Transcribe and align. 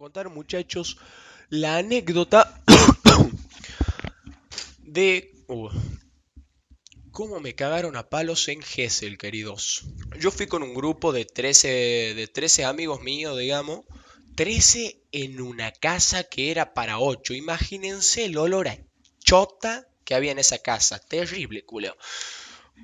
contar, 0.00 0.30
muchachos, 0.30 0.96
la 1.50 1.76
anécdota 1.76 2.62
de 4.78 5.30
uh, 5.46 5.68
cómo 7.10 7.38
me 7.38 7.54
cagaron 7.54 7.98
a 7.98 8.08
palos 8.08 8.48
en 8.48 8.62
Gessel, 8.62 9.18
queridos. 9.18 9.84
Yo 10.18 10.30
fui 10.30 10.46
con 10.46 10.62
un 10.62 10.72
grupo 10.72 11.12
de 11.12 11.26
13, 11.26 12.14
de 12.16 12.30
13 12.32 12.64
amigos 12.64 13.02
míos, 13.02 13.38
digamos. 13.38 13.84
13 14.36 15.02
en 15.12 15.42
una 15.42 15.70
casa 15.70 16.24
que 16.24 16.50
era 16.50 16.72
para 16.72 16.98
8. 16.98 17.34
Imagínense 17.34 18.24
el 18.24 18.38
olor 18.38 18.68
a 18.68 18.78
chota 19.22 19.86
que 20.04 20.14
había 20.14 20.32
en 20.32 20.38
esa 20.38 20.60
casa. 20.60 20.98
Terrible, 20.98 21.66
culeo. 21.66 21.94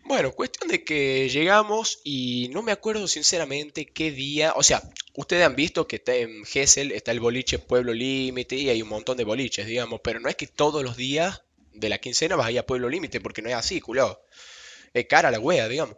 Bueno, 0.05 0.33
cuestión 0.33 0.69
de 0.69 0.85
que 0.85 1.31
llegamos 1.31 1.99
y 2.05 2.51
no 2.53 2.61
me 2.61 2.73
acuerdo 2.73 3.09
sinceramente 3.09 3.87
qué 3.87 4.11
día, 4.11 4.53
o 4.55 4.63
sea, 4.63 4.83
ustedes 5.17 5.45
han 5.45 5.57
visto 5.57 5.89
que 5.89 6.03
en 6.07 6.45
Gessel 6.45 6.93
está 6.93 7.11
el 7.11 7.21
boliche 7.21 7.59
Pueblo 7.59 7.93
Límite 7.93 8.57
y 8.57 8.69
hay 8.69 8.83
un 8.83 8.89
montón 8.89 9.17
de 9.17 9.25
boliches, 9.25 9.67
digamos, 9.67 10.01
pero 10.03 10.21
no 10.21 10.29
es 10.29 10.37
que 10.37 10.47
todos 10.47 10.83
los 10.85 10.97
días 10.97 11.43
de 11.73 11.89
la 11.89 11.99
quincena 11.99 12.37
vas 12.37 12.55
a 12.55 12.61
a 12.61 12.67
Pueblo 12.67 12.89
Límite, 12.89 13.21
porque 13.21 13.43
no 13.43 13.49
es 13.49 13.55
así, 13.55 13.81
culo. 13.81 14.23
Es 14.95 15.07
cara 15.07 15.31
la 15.31 15.41
wea, 15.41 15.69
digamos. 15.69 15.97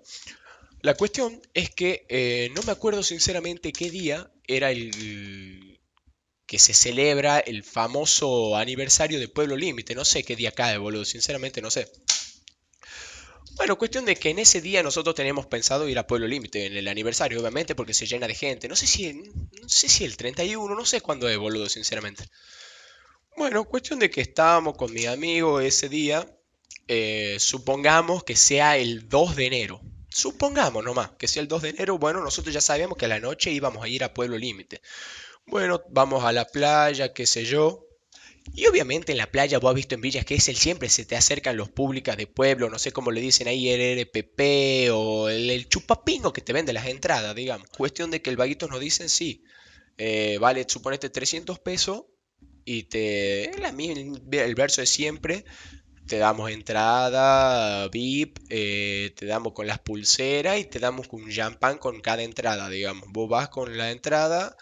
La 0.81 0.95
cuestión 0.95 1.41
es 1.55 1.71
que 1.71 2.07
eh, 2.09 2.51
no 2.55 2.63
me 2.63 2.73
acuerdo 2.73 3.03
sinceramente 3.03 3.73
qué 3.73 3.91
día 3.91 4.31
era 4.47 4.71
el 4.71 5.79
que 6.47 6.59
se 6.59 6.73
celebra 6.73 7.41
el 7.41 7.63
famoso 7.63 8.57
aniversario 8.57 9.21
de 9.21 9.29
Pueblo 9.29 9.57
Límite. 9.57 9.95
No 9.95 10.05
sé 10.05 10.25
qué 10.25 10.35
día 10.35 10.53
cae, 10.53 10.79
boludo, 10.79 11.05
sinceramente 11.05 11.61
no 11.61 11.71
sé. 11.71 11.91
Bueno, 13.59 13.77
cuestión 13.77 14.05
de 14.05 14.15
que 14.15 14.31
en 14.31 14.39
ese 14.39 14.61
día 14.61 14.85
nosotros 14.85 15.17
teníamos 15.17 15.47
pensado 15.47 15.89
ir 15.89 15.99
a 15.99 16.07
Pueblo 16.07 16.29
Límite 16.29 16.67
en 16.67 16.77
el 16.77 16.87
aniversario, 16.87 17.41
obviamente, 17.41 17.75
porque 17.75 17.93
se 17.93 18.07
llena 18.07 18.29
de 18.29 18.37
gente. 18.37 18.69
No 18.69 18.77
sé 18.77 18.87
si, 18.87 19.13
no 19.13 19.69
sé 19.69 19.89
si 19.89 20.05
el 20.05 20.17
31, 20.17 20.73
no 20.77 20.85
sé 20.85 21.01
cuándo 21.01 21.29
es, 21.29 21.37
boludo, 21.37 21.69
sinceramente. 21.69 22.25
Bueno, 23.37 23.65
cuestión 23.65 23.99
de 23.99 24.11
que 24.11 24.21
estábamos 24.21 24.77
con 24.77 24.93
mi 24.93 25.07
amigo 25.07 25.59
ese 25.59 25.89
día. 25.89 26.25
Eh, 26.87 27.37
supongamos 27.41 28.23
que 28.23 28.37
sea 28.37 28.77
el 28.77 29.09
2 29.09 29.35
de 29.35 29.47
enero. 29.47 29.81
Supongamos 30.09 30.85
nomás 30.85 31.11
que 31.19 31.27
sea 31.27 31.43
el 31.43 31.49
2 31.49 31.63
de 31.63 31.69
enero. 31.71 31.99
Bueno, 31.99 32.21
nosotros 32.21 32.55
ya 32.55 32.61
sabíamos 32.61 32.97
que 32.97 33.07
a 33.07 33.09
la 33.09 33.19
noche 33.19 33.51
íbamos 33.51 33.83
a 33.83 33.89
ir 33.89 34.05
a 34.05 34.15
Pueblo 34.15 34.39
Límite. 34.39 34.83
Bueno, 35.47 35.83
vamos 35.91 36.23
a 36.25 36.31
la 36.31 36.47
playa, 36.47 37.13
qué 37.13 37.27
sé 37.27 37.45
yo. 37.45 37.88
Y 38.55 38.67
obviamente 38.67 39.13
en 39.13 39.19
la 39.19 39.31
playa, 39.31 39.59
vos 39.59 39.71
has 39.71 39.77
visto 39.77 39.95
en 39.95 40.01
Villas 40.01 40.25
que 40.25 40.35
es 40.35 40.49
el 40.49 40.57
siempre 40.57 40.89
se 40.89 41.05
te 41.05 41.17
acercan 41.17 41.57
los 41.57 41.69
públicas 41.69 42.17
de 42.17 42.27
pueblo, 42.27 42.71
no 42.71 42.79
sé 42.79 42.93
cómo 42.93 43.11
le 43.11 43.21
dicen 43.21 43.49
ahí, 43.49 43.69
el 43.69 44.01
RPP 44.03 44.91
o 44.93 45.29
el, 45.29 45.69
chupapingo 45.69 46.33
que 46.33 46.41
te 46.41 46.53
vende 46.53 46.73
las 46.73 46.87
entradas, 46.87 47.35
digamos. 47.35 47.69
Cuestión 47.69 48.11
de 48.11 48.23
que 48.23 48.31
el 48.31 48.37
vaguito 48.37 48.67
nos 48.67 48.81
dicen, 48.81 49.09
sí, 49.09 49.45
eh, 49.97 50.39
vale, 50.41 50.65
suponete 50.69 51.11
300 51.11 51.59
pesos 51.61 52.05
y 52.65 52.85
te... 52.85 53.51
El 53.51 54.55
verso 54.55 54.81
de 54.81 54.87
siempre, 54.87 55.45
te 56.09 56.19
damos 56.19 56.51
entrada, 56.51 57.89
VIP, 57.89 58.39
eh, 58.49 59.13
te 59.15 59.27
damos 59.27 59.53
con 59.53 59.67
las 59.67 59.79
pulseras 59.79 60.59
y 60.59 60.65
te 60.65 60.79
damos 60.79 61.07
un 61.11 61.31
champán 61.31 61.79
con 61.79 62.01
cada 62.01 62.23
entrada, 62.23 62.69
digamos. 62.69 63.09
Vos 63.11 63.29
vas 63.29 63.51
con 63.51 63.77
la 63.77 63.93
entrada 63.93 64.57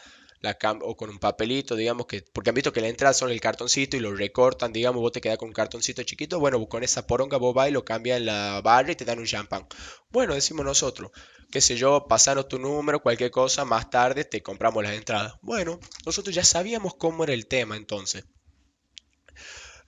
o 0.82 0.96
con 0.96 1.10
un 1.10 1.18
papelito, 1.18 1.76
digamos 1.76 2.06
que, 2.06 2.22
porque 2.32 2.50
han 2.50 2.54
visto 2.54 2.72
que 2.72 2.80
la 2.80 2.88
entrada 2.88 3.14
son 3.14 3.30
el 3.30 3.40
cartoncito 3.40 3.96
y 3.96 4.00
lo 4.00 4.14
recortan, 4.14 4.72
digamos, 4.72 5.00
vos 5.00 5.12
te 5.12 5.20
quedas 5.20 5.38
con 5.38 5.48
un 5.48 5.54
cartoncito 5.54 6.02
chiquito, 6.02 6.38
bueno, 6.38 6.64
con 6.68 6.82
esa 6.82 7.06
poronga 7.06 7.36
vos 7.36 7.54
vas 7.54 7.68
y 7.68 7.72
lo 7.72 7.84
cambias 7.84 8.18
en 8.18 8.26
la 8.26 8.60
barra 8.62 8.92
y 8.92 8.96
te 8.96 9.04
dan 9.04 9.18
un 9.18 9.26
champán. 9.26 9.66
Bueno, 10.10 10.34
decimos 10.34 10.64
nosotros, 10.64 11.10
qué 11.50 11.60
sé 11.60 11.76
yo, 11.76 12.06
pasanos 12.08 12.48
tu 12.48 12.58
número, 12.58 13.02
cualquier 13.02 13.30
cosa, 13.30 13.64
más 13.64 13.90
tarde 13.90 14.24
te 14.24 14.42
compramos 14.42 14.82
las 14.82 14.94
entradas. 14.94 15.34
Bueno, 15.42 15.80
nosotros 16.04 16.34
ya 16.34 16.44
sabíamos 16.44 16.94
cómo 16.94 17.24
era 17.24 17.32
el 17.32 17.46
tema 17.46 17.76
entonces. 17.76 18.24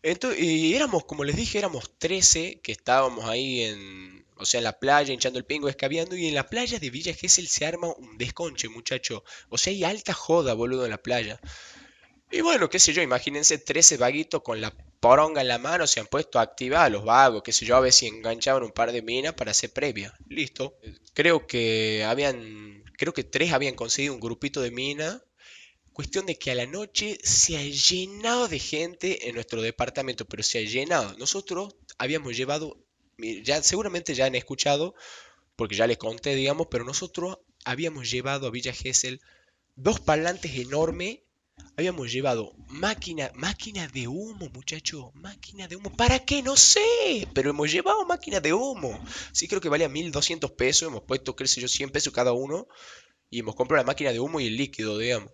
Entonces, 0.03 0.41
y 0.41 0.74
éramos, 0.74 1.05
como 1.05 1.24
les 1.24 1.36
dije, 1.36 1.58
éramos 1.58 1.98
13 1.98 2.61
que 2.63 2.73
estábamos 2.73 3.24
ahí 3.24 3.63
en, 3.64 4.24
o 4.38 4.46
sea, 4.46 4.58
en 4.58 4.64
la 4.64 4.78
playa, 4.78 5.12
hinchando 5.12 5.38
el 5.38 5.44
pingo, 5.44 5.68
escabeando, 5.68 6.16
y 6.16 6.26
en 6.26 6.34
la 6.34 6.48
playa 6.48 6.78
de 6.78 6.90
Villa 6.90 7.14
Gesell 7.14 7.48
se 7.48 7.66
arma 7.66 7.88
un 7.88 8.18
desconche, 8.18 8.68
muchacho. 8.68 9.24
O 9.48 9.58
sea, 9.58 9.72
hay 9.72 9.84
alta 9.84 10.12
joda, 10.12 10.54
boludo, 10.54 10.84
en 10.84 10.90
la 10.90 11.02
playa. 11.02 11.40
Y 12.30 12.42
bueno, 12.42 12.68
qué 12.68 12.78
sé 12.78 12.92
yo, 12.92 13.02
imagínense 13.02 13.58
13 13.58 13.96
vaguitos 13.96 14.42
con 14.42 14.60
la 14.60 14.74
poronga 15.00 15.40
en 15.40 15.48
la 15.48 15.58
mano, 15.58 15.86
se 15.86 16.00
han 16.00 16.06
puesto 16.06 16.38
a 16.38 16.42
activar 16.42 16.86
a 16.86 16.88
los 16.90 17.04
vagos, 17.04 17.42
qué 17.42 17.52
sé 17.52 17.64
yo, 17.64 17.76
a 17.76 17.80
ver 17.80 17.92
si 17.92 18.06
enganchaban 18.06 18.62
un 18.62 18.72
par 18.72 18.92
de 18.92 19.00
minas 19.00 19.32
para 19.34 19.52
hacer 19.52 19.72
previa. 19.72 20.14
Listo. 20.28 20.78
Creo 21.14 21.46
que 21.46 22.05
habían, 22.05 22.84
creo 22.96 23.14
que 23.14 23.24
tres 23.24 23.52
habían 23.52 23.74
conseguido 23.74 24.14
un 24.14 24.20
grupito 24.20 24.60
de 24.60 24.70
minas. 24.70 25.22
Cuestión 25.92 26.26
de 26.26 26.38
que 26.38 26.50
a 26.50 26.55
la 26.55 26.66
noche 26.66 27.18
se 27.24 27.56
ha 27.56 27.62
llenado 27.62 28.46
de 28.46 28.58
gente 28.58 29.28
en 29.28 29.34
nuestro 29.34 29.62
departamento, 29.62 30.26
pero 30.26 30.42
se 30.42 30.58
ha 30.58 30.62
llenado. 30.62 31.16
Nosotros 31.18 31.74
habíamos 31.96 32.36
llevado 32.36 32.76
ya 33.18 33.62
seguramente 33.62 34.14
ya 34.14 34.27
han 34.27 34.34
escuchado, 34.34 34.95
porque 35.56 35.77
ya 35.77 35.86
les 35.86 35.98
conté, 35.98 36.34
digamos, 36.34 36.68
pero 36.70 36.84
nosotros 36.84 37.39
habíamos 37.64 38.11
llevado 38.11 38.46
a 38.46 38.51
Villa 38.51 38.73
Gesell 38.73 39.20
dos 39.74 40.01
parlantes 40.01 40.56
enormes, 40.56 41.20
habíamos 41.77 42.12
llevado 42.12 42.52
máquina, 42.68 43.30
máquina 43.34 43.89
de 43.89 44.08
humo, 44.08 44.48
muchacho, 44.52 45.11
máquina 45.14 45.67
de 45.68 45.77
humo. 45.77 45.95
¿Para 45.96 46.24
qué? 46.24 46.42
No 46.42 46.56
sé, 46.56 47.29
pero 47.34 47.51
hemos 47.51 47.70
llevado 47.70 48.05
máquina 48.05 48.40
de 48.40 48.52
humo. 48.52 49.05
Sí, 49.33 49.48
creo 49.48 49.61
que 49.61 49.68
valía 49.68 49.89
1200 49.89 50.52
pesos, 50.52 50.89
hemos 50.89 51.02
puesto, 51.02 51.35
qué 51.35 51.45
yo, 51.46 51.68
100 51.68 51.90
pesos 51.90 52.12
cada 52.12 52.33
uno, 52.33 52.68
y 53.30 53.40
hemos 53.40 53.55
comprado 53.55 53.83
la 53.83 53.86
máquina 53.86 54.12
de 54.12 54.20
humo 54.20 54.40
y 54.40 54.46
el 54.46 54.56
líquido, 54.56 54.98
digamos. 54.98 55.33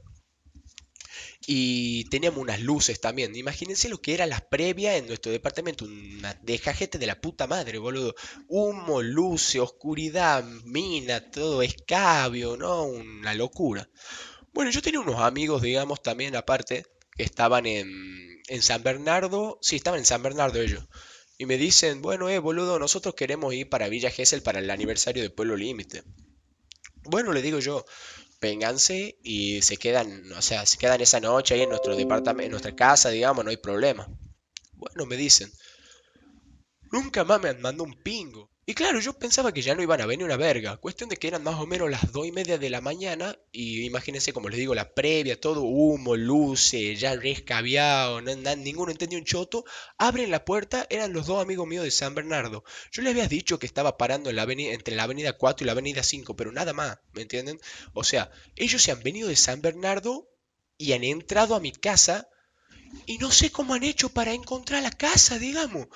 Y 1.46 2.04
teníamos 2.08 2.40
unas 2.40 2.60
luces 2.60 3.00
también. 3.00 3.36
Imagínense 3.36 3.88
lo 3.88 4.00
que 4.00 4.14
eran 4.14 4.30
las 4.30 4.42
previas 4.42 4.96
en 4.96 5.06
nuestro 5.06 5.30
departamento. 5.30 5.84
Una 5.84 6.34
dejajete 6.42 6.98
de 6.98 7.06
la 7.06 7.20
puta 7.20 7.46
madre, 7.46 7.78
boludo. 7.78 8.14
Humo, 8.48 9.02
luces, 9.02 9.60
oscuridad, 9.60 10.42
mina, 10.64 11.30
todo 11.30 11.62
escabio, 11.62 12.56
¿no? 12.56 12.84
Una 12.84 13.34
locura. 13.34 13.88
Bueno, 14.52 14.70
yo 14.70 14.80
tenía 14.80 15.00
unos 15.00 15.20
amigos, 15.20 15.62
digamos, 15.62 16.02
también 16.02 16.36
aparte, 16.36 16.86
que 17.16 17.24
estaban 17.24 17.66
en, 17.66 18.40
en 18.48 18.62
San 18.62 18.82
Bernardo. 18.82 19.58
Sí, 19.60 19.76
estaban 19.76 20.00
en 20.00 20.06
San 20.06 20.22
Bernardo 20.22 20.60
ellos. 20.60 20.84
Y 21.36 21.46
me 21.46 21.58
dicen, 21.58 22.00
bueno, 22.00 22.28
eh, 22.28 22.38
boludo, 22.38 22.78
nosotros 22.78 23.14
queremos 23.14 23.52
ir 23.52 23.68
para 23.68 23.88
Villa 23.88 24.10
Gesell 24.10 24.42
para 24.42 24.60
el 24.60 24.70
aniversario 24.70 25.22
de 25.22 25.30
Pueblo 25.30 25.56
Límite. 25.56 26.04
Bueno, 27.02 27.32
le 27.32 27.42
digo 27.42 27.58
yo, 27.58 27.84
vénganse 28.44 29.18
y 29.22 29.62
se 29.62 29.78
quedan, 29.78 30.30
o 30.32 30.42
sea, 30.42 30.66
se 30.66 30.76
quedan 30.76 31.00
esa 31.00 31.18
noche 31.18 31.54
ahí 31.54 31.62
en 31.62 31.70
nuestro 31.70 31.96
departamento, 31.96 32.44
en 32.44 32.50
nuestra 32.50 32.76
casa, 32.76 33.08
digamos, 33.08 33.42
no 33.42 33.50
hay 33.50 33.56
problema. 33.56 34.06
Bueno, 34.74 35.06
me 35.06 35.16
dicen, 35.16 35.50
nunca 36.92 37.24
más 37.24 37.40
me 37.40 37.48
han 37.48 37.62
mandado 37.62 37.84
un 37.84 38.02
pingo. 38.02 38.50
Y 38.66 38.72
claro, 38.72 38.98
yo 38.98 39.12
pensaba 39.12 39.52
que 39.52 39.60
ya 39.60 39.74
no 39.74 39.82
iban 39.82 40.00
a 40.00 40.06
venir 40.06 40.24
una 40.24 40.38
verga. 40.38 40.78
Cuestión 40.78 41.10
de 41.10 41.18
que 41.18 41.28
eran 41.28 41.42
más 41.42 41.56
o 41.56 41.66
menos 41.66 41.90
las 41.90 42.12
dos 42.12 42.26
y 42.26 42.32
media 42.32 42.56
de 42.56 42.70
la 42.70 42.80
mañana. 42.80 43.38
Y 43.52 43.84
imagínense, 43.84 44.32
como 44.32 44.48
les 44.48 44.58
digo, 44.58 44.74
la 44.74 44.94
previa, 44.94 45.38
todo 45.38 45.60
humo, 45.62 46.16
luces, 46.16 46.98
ya 46.98 47.14
rescaviado, 47.14 48.22
no, 48.22 48.34
ninguno 48.56 48.90
entendió 48.90 49.18
un 49.18 49.26
choto. 49.26 49.64
Abren 49.98 50.30
la 50.30 50.46
puerta, 50.46 50.86
eran 50.88 51.12
los 51.12 51.26
dos 51.26 51.42
amigos 51.42 51.66
míos 51.66 51.84
de 51.84 51.90
San 51.90 52.14
Bernardo. 52.14 52.64
Yo 52.90 53.02
les 53.02 53.12
había 53.12 53.28
dicho 53.28 53.58
que 53.58 53.66
estaba 53.66 53.98
parando 53.98 54.30
en 54.30 54.36
la 54.36 54.42
avenida, 54.42 54.72
entre 54.72 54.96
la 54.96 55.02
avenida 55.02 55.34
4 55.34 55.64
y 55.64 55.66
la 55.66 55.72
avenida 55.72 56.02
5, 56.02 56.34
pero 56.34 56.50
nada 56.50 56.72
más, 56.72 56.98
¿me 57.12 57.20
entienden? 57.20 57.60
O 57.92 58.02
sea, 58.02 58.30
ellos 58.56 58.82
se 58.82 58.92
han 58.92 59.02
venido 59.02 59.28
de 59.28 59.36
San 59.36 59.60
Bernardo 59.60 60.30
y 60.78 60.92
han 60.94 61.04
entrado 61.04 61.54
a 61.54 61.60
mi 61.60 61.72
casa. 61.72 62.28
Y 63.04 63.18
no 63.18 63.30
sé 63.30 63.50
cómo 63.50 63.74
han 63.74 63.82
hecho 63.82 64.08
para 64.08 64.32
encontrar 64.32 64.82
la 64.82 64.90
casa, 64.90 65.38
digamos 65.38 65.88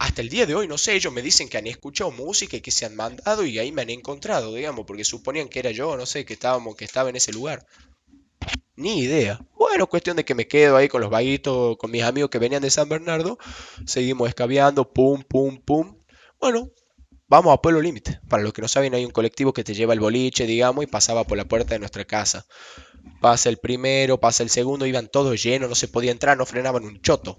hasta 0.00 0.22
el 0.22 0.30
día 0.30 0.46
de 0.46 0.54
hoy, 0.54 0.66
no 0.66 0.78
sé, 0.78 0.94
ellos 0.94 1.12
me 1.12 1.20
dicen 1.20 1.50
que 1.50 1.58
han 1.58 1.66
escuchado 1.66 2.10
música 2.10 2.56
y 2.56 2.62
que 2.62 2.70
se 2.70 2.86
han 2.86 2.96
mandado 2.96 3.44
y 3.44 3.58
ahí 3.58 3.70
me 3.70 3.82
han 3.82 3.90
encontrado, 3.90 4.54
digamos, 4.54 4.86
porque 4.86 5.04
suponían 5.04 5.50
que 5.50 5.58
era 5.58 5.72
yo, 5.72 5.94
no 5.94 6.06
sé, 6.06 6.24
que 6.24 6.32
estábamos, 6.32 6.74
que 6.74 6.86
estaba 6.86 7.10
en 7.10 7.16
ese 7.16 7.34
lugar. 7.34 7.66
Ni 8.76 9.00
idea. 9.00 9.38
Bueno, 9.54 9.86
cuestión 9.88 10.16
de 10.16 10.24
que 10.24 10.34
me 10.34 10.48
quedo 10.48 10.78
ahí 10.78 10.88
con 10.88 11.02
los 11.02 11.10
vaguitos, 11.10 11.76
con 11.76 11.90
mis 11.90 12.02
amigos 12.02 12.30
que 12.30 12.38
venían 12.38 12.62
de 12.62 12.70
San 12.70 12.88
Bernardo. 12.88 13.36
Seguimos 13.84 14.26
escabeando, 14.26 14.90
pum, 14.90 15.22
pum, 15.22 15.60
pum. 15.60 15.98
Bueno, 16.40 16.70
vamos 17.28 17.52
a 17.52 17.60
Pueblo 17.60 17.82
Límite. 17.82 18.20
Para 18.26 18.42
los 18.42 18.54
que 18.54 18.62
no 18.62 18.68
saben, 18.68 18.94
hay 18.94 19.04
un 19.04 19.12
colectivo 19.12 19.52
que 19.52 19.64
te 19.64 19.74
lleva 19.74 19.92
el 19.92 20.00
boliche, 20.00 20.46
digamos, 20.46 20.82
y 20.82 20.86
pasaba 20.86 21.24
por 21.24 21.36
la 21.36 21.44
puerta 21.44 21.74
de 21.74 21.78
nuestra 21.78 22.06
casa. 22.06 22.46
Pasa 23.20 23.50
el 23.50 23.58
primero, 23.58 24.18
pasa 24.18 24.42
el 24.42 24.48
segundo, 24.48 24.86
iban 24.86 25.08
todos 25.08 25.42
llenos, 25.42 25.68
no 25.68 25.74
se 25.74 25.88
podía 25.88 26.10
entrar, 26.10 26.38
no 26.38 26.46
frenaban 26.46 26.84
un 26.84 27.02
choto 27.02 27.36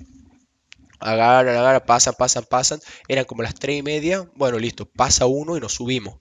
agarran, 1.02 1.56
agarran, 1.56 1.84
pasan, 1.86 2.14
pasan, 2.18 2.46
pasan. 2.50 2.80
Eran 3.08 3.26
como 3.26 3.44
las 3.44 3.56
tres 3.56 3.80
y 3.80 3.84
media. 3.84 4.30
Bueno, 4.36 4.60
listo, 4.60 4.86
pasa 4.86 5.26
uno 5.26 5.58
y 5.58 5.60
nos 5.60 5.74
subimos. 5.74 6.20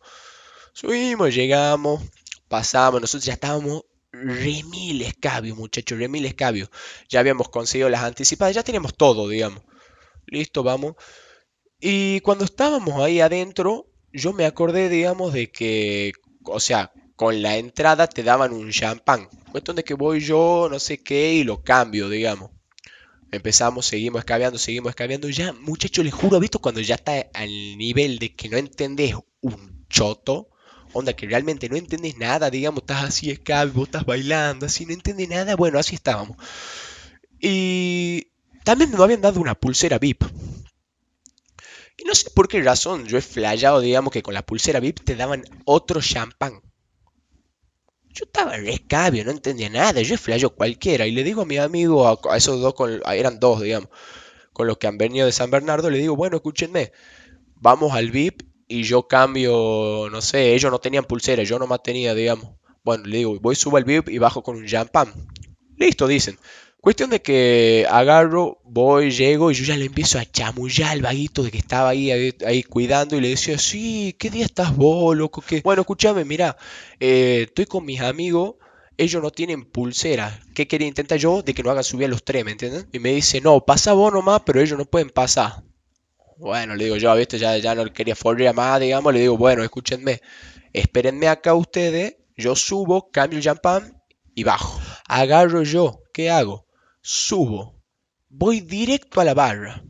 Subimos, 0.73 1.35
llegamos, 1.35 2.03
pasamos. 2.49 3.01
Nosotros 3.01 3.25
ya 3.25 3.35
estábamos 3.35 3.85
remil 4.13 5.03
escabio, 5.03 5.55
muchachos, 5.55 5.99
remil 5.99 6.25
escabio. 6.27 6.71
Ya 7.09 7.21
habíamos 7.21 7.49
conseguido 7.49 7.89
las 7.89 8.03
anticipadas, 8.03 8.55
ya 8.55 8.63
teníamos 8.63 8.97
todo, 8.97 9.29
digamos. 9.29 9.63
Listo, 10.27 10.63
vamos. 10.63 10.97
Y 11.81 12.21
cuando 12.21 12.45
estábamos 12.45 13.01
ahí 13.03 13.21
adentro, 13.21 13.87
yo 14.13 14.33
me 14.33 14.47
acordé, 14.47 14.89
digamos, 14.89 15.33
de 15.33 15.51
que, 15.51 16.13
o 16.45 16.61
sea, 16.61 16.93
con 17.17 17.43
la 17.43 17.57
entrada 17.57 18.07
te 18.07 18.23
daban 18.23 18.53
un 18.53 18.71
champán. 18.71 19.29
Cuestión 19.51 19.77
de 19.77 19.85
que 19.85 19.95
voy 19.95 20.21
yo, 20.21 20.69
no 20.71 20.79
sé 20.79 21.03
qué, 21.03 21.35
y 21.35 21.45
lo 21.45 21.63
cambio, 21.63 22.09
digamos. 22.09 22.51
Empezamos, 23.33 23.87
seguimos 23.87 24.21
escabeando, 24.21 24.59
seguimos 24.59 24.91
escabeando. 24.91 25.29
Ya, 25.29 25.53
muchacho, 25.53 26.03
les 26.03 26.13
juro, 26.13 26.41
¿visto? 26.41 26.59
Cuando 26.59 26.81
ya 26.81 26.97
está 26.97 27.27
al 27.35 27.79
nivel 27.79 28.19
de 28.19 28.35
que 28.35 28.49
no 28.49 28.57
entendés 28.57 29.15
un 29.41 29.87
choto, 29.89 30.49
onda 30.93 31.13
que 31.13 31.27
realmente 31.27 31.69
no 31.69 31.77
entendés 31.77 32.17
nada, 32.17 32.51
digamos, 32.51 32.83
estás 32.83 33.05
así 33.05 33.31
escabe, 33.31 33.73
estás 33.83 34.05
bailando, 34.05 34.67
así, 34.67 34.87
no 34.87 34.93
entendés 34.93 35.29
nada, 35.29 35.57
bueno, 35.57 35.79
así 35.79 35.95
estábamos. 35.95 36.37
Y 37.41 38.29
también 38.65 38.91
me 38.91 39.03
habían 39.03 39.21
dado 39.21 39.41
una 39.41 39.55
pulsera 39.55 39.99
VIP. 39.99 40.25
Y 41.97 42.05
no 42.05 42.15
sé 42.15 42.31
por 42.31 42.49
qué 42.49 42.63
razón 42.63 43.07
yo 43.07 43.19
he 43.19 43.23
flayado, 43.23 43.81
digamos, 43.81 44.13
que 44.13 44.23
con 44.23 44.35
la 44.35 44.43
pulsera 44.43 44.81
VIP 44.81 45.05
te 45.05 45.17
daban 45.17 45.45
otro 45.65 46.01
champán. 46.01 46.63
Yo 48.13 48.25
estaba 48.25 48.57
en 48.57 48.69
escabio, 48.69 49.25
no 49.25 49.31
entendía 49.31 49.71
nada, 49.71 50.03
yo 50.03 50.17
flayo 50.19 50.51
cualquiera. 50.51 51.07
Y 51.07 51.13
le 51.13 51.23
digo 51.23 51.43
a 51.43 51.47
mi 51.47 51.59
amigo, 51.59 52.09
a, 52.09 52.37
esos 52.37 52.61
dos, 52.61 52.75
eran 53.13 53.39
dos, 53.39 53.61
digamos, 53.63 53.89
con 54.53 54.67
los 54.67 54.79
que 54.79 54.89
han 54.89 54.99
venido 54.99 55.27
de 55.27 55.33
San 55.33 55.51
Bernardo, 55.51 55.91
le 55.91 55.99
digo, 55.99 56.17
bueno, 56.17 56.37
escúchenme, 56.37 56.93
vamos 57.55 57.93
al 57.93 58.11
VIP 58.11 58.43
y 58.67 58.83
yo 58.83 59.07
cambio, 59.07 60.09
no 60.11 60.21
sé, 60.21 60.55
ellos 60.55 60.71
no 60.71 60.79
tenían 60.79 61.05
pulsera, 61.05 61.43
yo 61.45 61.59
nomás 61.59 61.83
tenía, 61.83 62.15
digamos. 62.15 62.55
Bueno, 62.83 63.05
le 63.05 63.19
digo, 63.19 63.39
voy, 63.41 63.55
subo 63.57 63.77
al 63.77 63.85
VIP 63.85 64.09
y 64.09 64.19
bajo 64.19 64.43
con 64.43 64.57
un 64.57 64.67
champán. 64.67 65.13
Listo, 65.77 66.07
dicen. 66.07 66.39
Cuestión 66.81 67.11
de 67.11 67.21
que 67.21 67.87
agarro, 67.91 68.59
voy, 68.65 69.11
llego 69.11 69.51
y 69.51 69.55
yo 69.55 69.65
ya 69.65 69.77
le 69.77 69.85
empiezo 69.85 70.19
a 70.19 70.25
chamullar 70.25 70.93
al 70.93 71.03
vaguito 71.03 71.43
de 71.43 71.51
que 71.51 71.59
estaba 71.59 71.91
ahí, 71.91 72.11
ahí, 72.11 72.63
cuidando 72.63 73.17
y 73.17 73.21
le 73.21 73.29
decía, 73.29 73.59
sí, 73.59 74.17
¿qué 74.19 74.31
día 74.31 74.47
estás 74.47 74.75
vos, 74.75 75.15
loco? 75.15 75.43
¿Qué? 75.47 75.61
Bueno, 75.61 75.83
escúchame, 75.83 76.25
mira, 76.25 76.57
eh, 76.99 77.45
estoy 77.49 77.67
con 77.67 77.85
mis 77.85 78.01
amigos, 78.01 78.55
ellos 78.97 79.23
no 79.23 79.31
tienen 79.31 79.67
pulsera. 79.67 80.41
¿Qué 80.55 80.67
quería 80.67 80.89
intentar 80.89 81.19
yo? 81.19 81.43
De 81.43 81.53
que 81.53 81.63
no 81.63 81.71
hagan 81.71 81.85
subir 81.85 82.07
a 82.07 82.09
los 82.09 82.25
tres, 82.25 82.47
¿me 82.47 82.53
entienden? 82.53 82.89
Y 82.93 82.99
me 82.99 83.13
dice, 83.13 83.43
no, 83.43 83.63
pasa 83.63 83.93
vos 83.93 84.11
nomás, 84.11 84.41
pero 84.47 84.63
ellos 84.63 84.79
no 84.79 84.87
pueden 84.87 85.11
pasar. 85.11 85.63
Bueno, 86.39 86.75
le 86.77 86.85
digo 86.85 86.97
yo, 86.97 87.15
¿viste? 87.15 87.39
Ya, 87.39 87.59
ya 87.59 87.75
no 87.75 87.85
quería 87.93 88.17
follar 88.17 88.55
más, 88.55 88.81
digamos, 88.81 89.13
le 89.13 89.21
digo, 89.21 89.37
bueno, 89.37 89.63
escúchenme, 89.63 90.23
espérenme 90.73 91.29
acá 91.29 91.53
ustedes, 91.53 92.17
yo 92.39 92.57
subo, 92.57 93.11
cambio 93.11 93.37
el 93.37 93.45
champán 93.45 94.03
y 94.35 94.45
bajo. 94.45 94.81
Agarro 95.07 95.63
yo, 95.63 96.05
¿qué 96.15 96.31
hago? 96.31 96.70
Subo, 97.03 97.83
voy 98.29 98.61
directo 98.61 99.21
a 99.21 99.25
la 99.25 99.35
barra. 99.35 99.83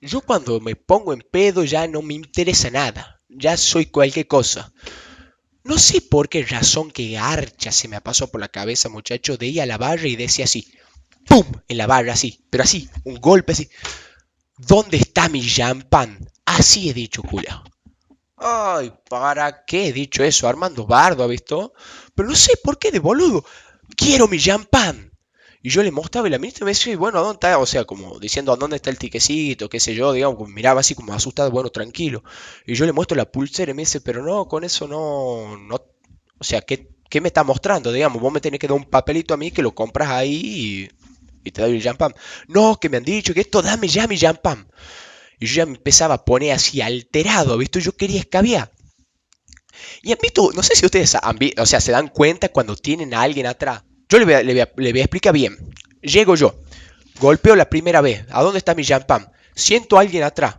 Yo 0.00 0.20
cuando 0.20 0.60
me 0.60 0.74
pongo 0.74 1.12
en 1.12 1.20
pedo 1.20 1.64
ya 1.64 1.86
no 1.86 2.02
me 2.02 2.14
interesa 2.14 2.70
nada, 2.70 3.22
ya 3.28 3.56
soy 3.56 3.86
cualquier 3.86 4.26
cosa. 4.26 4.72
No 5.64 5.78
sé 5.78 6.00
por 6.00 6.28
qué 6.28 6.44
razón 6.44 6.90
que 6.90 7.16
archa 7.16 7.70
se 7.70 7.86
me 7.86 8.00
pasó 8.00 8.28
por 8.30 8.40
la 8.40 8.48
cabeza, 8.48 8.88
muchacho, 8.88 9.36
de 9.36 9.46
ir 9.46 9.62
a 9.62 9.66
la 9.66 9.78
barra 9.78 10.08
y 10.08 10.16
decía 10.16 10.44
así, 10.44 10.72
¡pum! 11.26 11.46
en 11.68 11.78
la 11.78 11.86
barra, 11.86 12.14
así, 12.14 12.44
pero 12.50 12.64
así, 12.64 12.90
un 13.04 13.16
golpe 13.16 13.52
así. 13.52 13.68
¿Dónde 14.58 14.96
está 14.96 15.28
mi 15.28 15.46
champán? 15.46 16.28
Así 16.44 16.90
he 16.90 16.94
dicho, 16.94 17.22
Julia. 17.22 17.62
Ay, 18.36 18.92
¿para 19.08 19.64
qué 19.64 19.86
he 19.88 19.92
dicho 19.92 20.24
eso? 20.24 20.48
Armando 20.48 20.84
Bardo, 20.84 21.22
¿ha 21.22 21.28
visto? 21.28 21.74
Pero 22.14 22.28
no 22.28 22.34
sé 22.34 22.54
por 22.62 22.76
qué 22.78 22.90
de 22.90 22.98
boludo. 22.98 23.44
Quiero 23.96 24.26
mi 24.26 24.40
champán. 24.40 25.11
Y 25.62 25.70
yo 25.70 25.82
le 25.84 25.92
mostraba 25.92 26.26
y 26.26 26.30
la 26.30 26.38
ministra 26.38 26.64
me 26.64 26.72
decía, 26.72 26.96
bueno, 26.96 27.18
¿a 27.18 27.22
dónde 27.22 27.34
está? 27.34 27.58
O 27.58 27.66
sea, 27.66 27.84
como 27.84 28.18
diciendo, 28.18 28.52
¿a 28.52 28.56
dónde 28.56 28.76
está 28.76 28.90
el 28.90 28.98
tiquecito? 28.98 29.68
qué 29.68 29.78
sé 29.78 29.94
yo, 29.94 30.12
digamos, 30.12 30.48
miraba 30.48 30.80
así 30.80 30.96
como 30.96 31.14
asustado, 31.14 31.52
bueno, 31.52 31.70
tranquilo. 31.70 32.24
Y 32.66 32.74
yo 32.74 32.84
le 32.84 32.92
muestro 32.92 33.16
la 33.16 33.30
pulsera 33.30 33.70
y 33.70 33.74
me 33.74 33.82
dice, 33.82 34.00
pero 34.00 34.24
no, 34.24 34.48
con 34.48 34.64
eso 34.64 34.88
no, 34.88 35.56
no, 35.56 35.76
o 36.38 36.44
sea, 36.44 36.62
¿qué, 36.62 36.88
qué 37.08 37.20
me 37.20 37.28
está 37.28 37.44
mostrando? 37.44 37.92
Digamos, 37.92 38.20
vos 38.20 38.32
me 38.32 38.40
tenés 38.40 38.58
que 38.58 38.66
dar 38.66 38.76
un 38.76 38.86
papelito 38.86 39.34
a 39.34 39.36
mí 39.36 39.52
que 39.52 39.62
lo 39.62 39.72
compras 39.72 40.10
ahí 40.10 40.90
y, 41.44 41.50
te 41.50 41.62
doy 41.62 41.76
el 41.76 41.82
jampam. 41.82 42.12
No, 42.48 42.78
que 42.80 42.88
me 42.88 42.96
han 42.96 43.04
dicho 43.04 43.32
que 43.32 43.40
esto 43.40 43.62
dame 43.62 43.86
ya 43.86 44.08
mi 44.08 44.18
jampam. 44.18 44.66
Y 45.38 45.46
yo 45.46 45.56
ya 45.56 45.66
me 45.66 45.76
empezaba 45.76 46.14
a 46.14 46.24
poner 46.24 46.52
así 46.52 46.80
alterado, 46.80 47.56
¿viste? 47.56 47.80
Yo 47.80 47.92
quería 47.92 48.20
escabiar. 48.20 48.72
Y 50.02 50.12
admito, 50.12 50.50
no 50.52 50.62
sé 50.62 50.74
si 50.74 50.84
ustedes 50.84 51.16
o 51.56 51.66
sea, 51.66 51.80
se 51.80 51.92
dan 51.92 52.08
cuenta 52.08 52.48
cuando 52.48 52.76
tienen 52.76 53.14
a 53.14 53.22
alguien 53.22 53.46
atrás 53.46 53.84
yo 54.12 54.18
le 54.18 54.24
voy, 54.26 54.34
a, 54.34 54.42
le, 54.42 55.00
explicar 55.00 55.32
bien. 55.32 55.56
Llego 56.02 56.34
yo, 56.36 56.60
golpeo 57.18 57.56
la 57.56 57.70
primera 57.70 58.02
vez. 58.02 58.26
¿A 58.30 58.42
dónde 58.42 58.58
está 58.58 58.74
mi 58.74 58.84
champán? 58.84 59.32
Siento 59.54 59.96
a 59.96 60.02
alguien 60.02 60.22
atrás. 60.22 60.58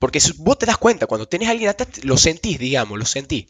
Porque 0.00 0.20
vos 0.38 0.58
te 0.58 0.66
das 0.66 0.78
cuenta, 0.78 1.06
cuando 1.06 1.28
tenés 1.28 1.46
a 1.46 1.52
alguien 1.52 1.70
atrás, 1.70 2.04
lo 2.04 2.16
sentís, 2.16 2.58
digamos, 2.58 2.98
lo 2.98 3.04
sentís. 3.04 3.46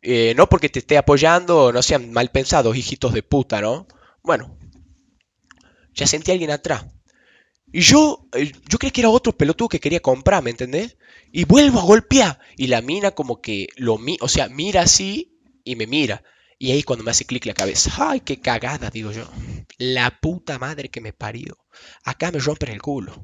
Eh, 0.00 0.32
no 0.34 0.48
porque 0.48 0.70
te 0.70 0.78
esté 0.78 0.96
apoyando, 0.96 1.72
no 1.72 1.82
sean 1.82 2.10
mal 2.10 2.30
pensados, 2.30 2.74
hijitos 2.74 3.12
de 3.12 3.22
puta, 3.22 3.60
¿no? 3.60 3.86
Bueno, 4.22 4.56
ya 5.92 6.06
sentí 6.06 6.30
a 6.30 6.34
alguien 6.34 6.52
atrás. 6.52 6.86
Y 7.70 7.82
yo, 7.82 8.28
eh, 8.32 8.50
yo 8.66 8.78
creí 8.78 8.92
que 8.92 9.02
era 9.02 9.10
otro 9.10 9.36
pelotudo 9.36 9.68
que 9.68 9.80
quería 9.80 10.00
comprar, 10.00 10.42
¿me 10.42 10.50
entendés? 10.50 10.96
Y 11.32 11.44
vuelvo 11.44 11.80
a 11.80 11.84
golpear. 11.84 12.38
Y 12.56 12.68
la 12.68 12.80
mina 12.80 13.10
como 13.10 13.42
que 13.42 13.66
lo 13.76 13.98
mira, 13.98 14.24
o 14.24 14.28
sea, 14.28 14.48
mira 14.48 14.80
así 14.80 15.38
y 15.64 15.76
me 15.76 15.86
mira. 15.86 16.22
Y 16.62 16.70
ahí 16.70 16.84
cuando 16.84 17.04
me 17.04 17.10
hace 17.10 17.24
clic 17.24 17.44
la 17.46 17.54
cabeza, 17.54 17.90
¡ay, 17.98 18.20
qué 18.20 18.38
cagada! 18.38 18.88
Digo 18.88 19.10
yo. 19.10 19.24
La 19.78 20.20
puta 20.20 20.60
madre 20.60 20.90
que 20.90 21.00
me 21.00 21.12
parió. 21.12 21.58
Acá 22.04 22.30
me 22.30 22.38
rompen 22.38 22.70
el 22.70 22.80
culo. 22.80 23.20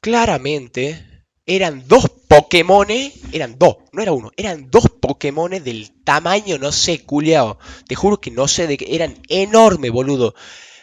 Claramente 0.00 1.28
eran 1.46 1.86
dos 1.86 2.10
Pokémones, 2.26 3.12
eran 3.30 3.56
dos, 3.56 3.76
no 3.92 4.02
era 4.02 4.10
uno, 4.10 4.32
eran 4.36 4.68
dos 4.68 4.88
Pokémones 5.00 5.62
del 5.62 5.92
tamaño, 6.02 6.58
no 6.58 6.72
sé, 6.72 7.04
culiao. 7.04 7.56
Te 7.86 7.94
juro 7.94 8.20
que 8.20 8.32
no 8.32 8.48
sé 8.48 8.66
de 8.66 8.78
qué, 8.78 8.96
eran 8.96 9.14
enormes, 9.28 9.92
boludo. 9.92 10.34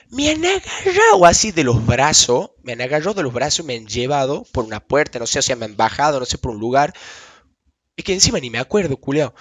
Me 0.10 0.30
han 0.30 0.46
agarrado 0.46 1.26
así 1.26 1.52
de 1.52 1.66
los 1.66 1.86
brazos, 1.86 2.52
me 2.62 2.72
han 2.72 2.82
agarrado 2.82 3.14
de 3.14 3.24
los 3.24 3.34
brazos 3.34 3.66
y 3.66 3.68
me 3.68 3.76
han 3.76 3.88
llevado 3.88 4.46
por 4.54 4.64
una 4.64 4.80
puerta, 4.80 5.20
no 5.20 5.28
sé, 5.28 5.40
o 5.40 5.42
sea, 5.42 5.58
me 5.58 5.66
han 5.66 5.76
bajado, 5.76 6.22
no 6.22 6.26
sé, 6.26 6.38
por 6.38 6.52
un 6.52 6.62
lugar 6.62 6.94
es 7.96 8.04
que 8.04 8.14
encima 8.14 8.40
ni 8.40 8.50
me 8.50 8.60
acuerdo, 8.60 8.98
culeado. 8.98 9.36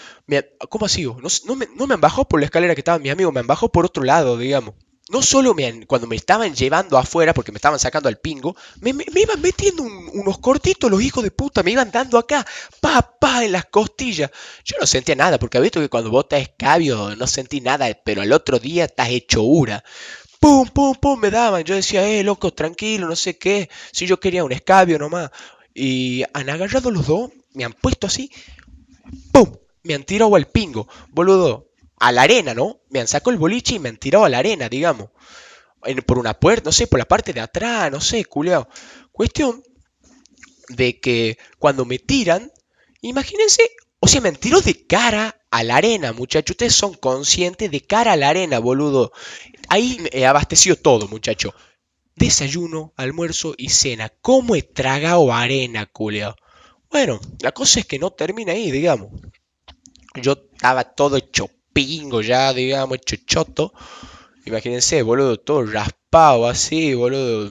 ¿Cómo 0.68 0.86
ha 0.86 0.88
sido? 0.88 1.16
No, 1.44 1.56
me, 1.56 1.94
han 1.94 2.00
bajado 2.00 2.28
por 2.28 2.40
la 2.40 2.46
escalera 2.46 2.74
que 2.74 2.80
estaba 2.80 2.98
mi 2.98 3.10
amigo, 3.10 3.32
me 3.32 3.40
han 3.40 3.46
bajado 3.46 3.72
por 3.72 3.86
otro 3.86 4.04
lado, 4.04 4.36
digamos. 4.36 4.74
No 5.10 5.20
solo 5.20 5.52
me 5.52 5.84
cuando 5.86 6.06
me 6.06 6.16
estaban 6.16 6.54
llevando 6.54 6.96
afuera, 6.96 7.34
porque 7.34 7.50
me 7.50 7.56
estaban 7.56 7.78
sacando 7.78 8.08
al 8.08 8.18
pingo, 8.18 8.56
me, 8.80 8.90
iban 8.90 9.40
metiendo 9.42 9.82
unos 9.82 10.38
cortitos 10.38 10.90
los 10.90 11.02
hijos 11.02 11.24
de 11.24 11.30
puta, 11.30 11.62
me 11.62 11.72
iban 11.72 11.90
dando 11.90 12.18
acá, 12.18 12.46
pa, 12.80 13.16
pa, 13.18 13.44
en 13.44 13.52
las 13.52 13.66
costillas. 13.66 14.30
Yo 14.64 14.76
no 14.80 14.86
sentía 14.86 15.16
nada, 15.16 15.38
porque 15.38 15.58
he 15.58 15.60
visto 15.60 15.80
que 15.80 15.88
cuando 15.88 16.10
vos 16.10 16.26
escabio 16.30 17.16
no 17.16 17.26
sentí 17.26 17.60
nada, 17.60 17.88
pero 18.04 18.22
al 18.22 18.32
otro 18.32 18.58
día 18.58 18.84
estás 18.84 19.08
hecho 19.08 19.42
ura. 19.42 19.82
Pum, 20.40 20.68
pum, 20.68 20.94
pum, 20.94 21.20
me 21.20 21.30
daban. 21.30 21.64
Yo 21.64 21.74
decía, 21.74 22.06
eh, 22.06 22.22
loco, 22.22 22.52
tranquilo, 22.52 23.06
no 23.06 23.16
sé 23.16 23.38
qué. 23.38 23.70
Si 23.92 24.06
yo 24.06 24.18
quería 24.20 24.44
un 24.44 24.52
escabio 24.52 24.98
nomás. 24.98 25.30
Y 25.74 26.24
han 26.34 26.50
agarrado 26.50 26.90
los 26.90 27.06
dos, 27.06 27.30
me 27.54 27.64
han 27.64 27.72
puesto 27.72 28.06
así, 28.06 28.30
¡pum! 29.32 29.52
Me 29.84 29.94
han 29.94 30.04
tirado 30.04 30.34
al 30.36 30.46
pingo, 30.46 30.88
boludo, 31.10 31.70
a 31.98 32.12
la 32.12 32.22
arena, 32.22 32.54
¿no? 32.54 32.80
Me 32.90 33.00
han 33.00 33.08
sacado 33.08 33.30
el 33.32 33.38
boliche 33.38 33.76
y 33.76 33.78
me 33.78 33.88
han 33.88 33.96
tirado 33.96 34.24
a 34.24 34.28
la 34.28 34.38
arena, 34.38 34.68
digamos. 34.68 35.10
por 36.06 36.18
una 36.18 36.38
puerta, 36.38 36.68
no 36.68 36.72
sé, 36.72 36.86
por 36.86 36.98
la 36.98 37.06
parte 37.06 37.32
de 37.32 37.40
atrás, 37.40 37.90
no 37.90 38.00
sé, 38.00 38.24
culeado. 38.24 38.68
Cuestión 39.10 39.62
de 40.68 41.00
que 41.00 41.38
cuando 41.58 41.84
me 41.84 41.98
tiran, 41.98 42.50
imagínense, 43.02 43.62
o 44.00 44.08
sea, 44.08 44.20
me 44.20 44.28
han 44.30 44.36
tirado 44.36 44.62
de 44.62 44.86
cara 44.86 45.42
a 45.50 45.62
la 45.62 45.76
arena, 45.76 46.12
muchachos. 46.12 46.54
Ustedes 46.54 46.74
son 46.74 46.94
conscientes 46.94 47.70
de 47.70 47.82
cara 47.82 48.12
a 48.12 48.16
la 48.16 48.30
arena, 48.30 48.58
boludo. 48.58 49.12
Ahí 49.68 49.98
he 50.12 50.26
abastecido 50.26 50.76
todo, 50.76 51.06
muchacho. 51.08 51.54
Desayuno, 52.16 52.92
almuerzo 52.96 53.54
y 53.56 53.68
cena. 53.68 54.10
¿Cómo 54.20 54.56
he 54.56 54.62
tragado 54.62 55.32
arena, 55.32 55.86
culeado? 55.86 56.36
Bueno, 56.92 57.18
la 57.40 57.52
cosa 57.52 57.80
es 57.80 57.86
que 57.86 57.98
no 57.98 58.10
termina 58.10 58.52
ahí, 58.52 58.70
digamos. 58.70 59.10
Yo 60.14 60.32
estaba 60.32 60.84
todo 60.84 61.16
hecho 61.16 61.48
pingo 61.72 62.20
ya, 62.20 62.52
digamos, 62.52 62.98
hecho 62.98 63.16
choto. 63.24 63.72
Imagínense, 64.44 65.00
boludo, 65.02 65.40
todo 65.40 65.64
raspado 65.64 66.46
así, 66.46 66.92
boludo, 66.92 67.50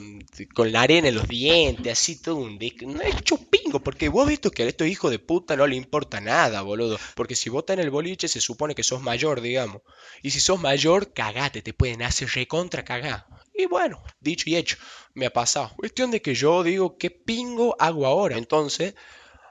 con 0.54 0.70
la 0.70 0.82
arena 0.82 1.08
en 1.08 1.16
los 1.16 1.26
dientes, 1.26 1.92
así 1.92 2.22
todo 2.22 2.36
un... 2.36 2.56
No 2.86 3.02
he 3.02 3.10
hecho 3.10 3.36
pingo, 3.36 3.80
porque 3.80 4.08
vos 4.08 4.28
visto 4.28 4.52
que 4.52 4.62
a 4.62 4.66
estos 4.66 4.86
hijos 4.86 5.10
de 5.10 5.18
puta 5.18 5.56
no 5.56 5.66
le 5.66 5.74
importa 5.74 6.20
nada, 6.20 6.62
boludo. 6.62 6.96
Porque 7.16 7.34
si 7.34 7.50
vos 7.50 7.64
en 7.66 7.80
el 7.80 7.90
boliche 7.90 8.28
se 8.28 8.40
supone 8.40 8.76
que 8.76 8.84
sos 8.84 9.02
mayor, 9.02 9.40
digamos. 9.40 9.82
Y 10.22 10.30
si 10.30 10.38
sos 10.38 10.60
mayor, 10.60 11.12
cagate, 11.12 11.62
te 11.62 11.74
pueden 11.74 12.02
hacer 12.02 12.28
recontra 12.28 12.84
cagar. 12.84 13.26
Y 13.52 13.66
bueno, 13.66 14.04
dicho 14.20 14.48
y 14.48 14.54
hecho, 14.54 14.76
me 15.14 15.26
ha 15.26 15.32
pasado. 15.32 15.72
Cuestión 15.76 16.12
de 16.12 16.22
que 16.22 16.36
yo 16.36 16.62
digo, 16.62 16.96
¿qué 16.96 17.10
pingo 17.10 17.74
hago 17.80 18.06
ahora? 18.06 18.38
Entonces 18.38 18.94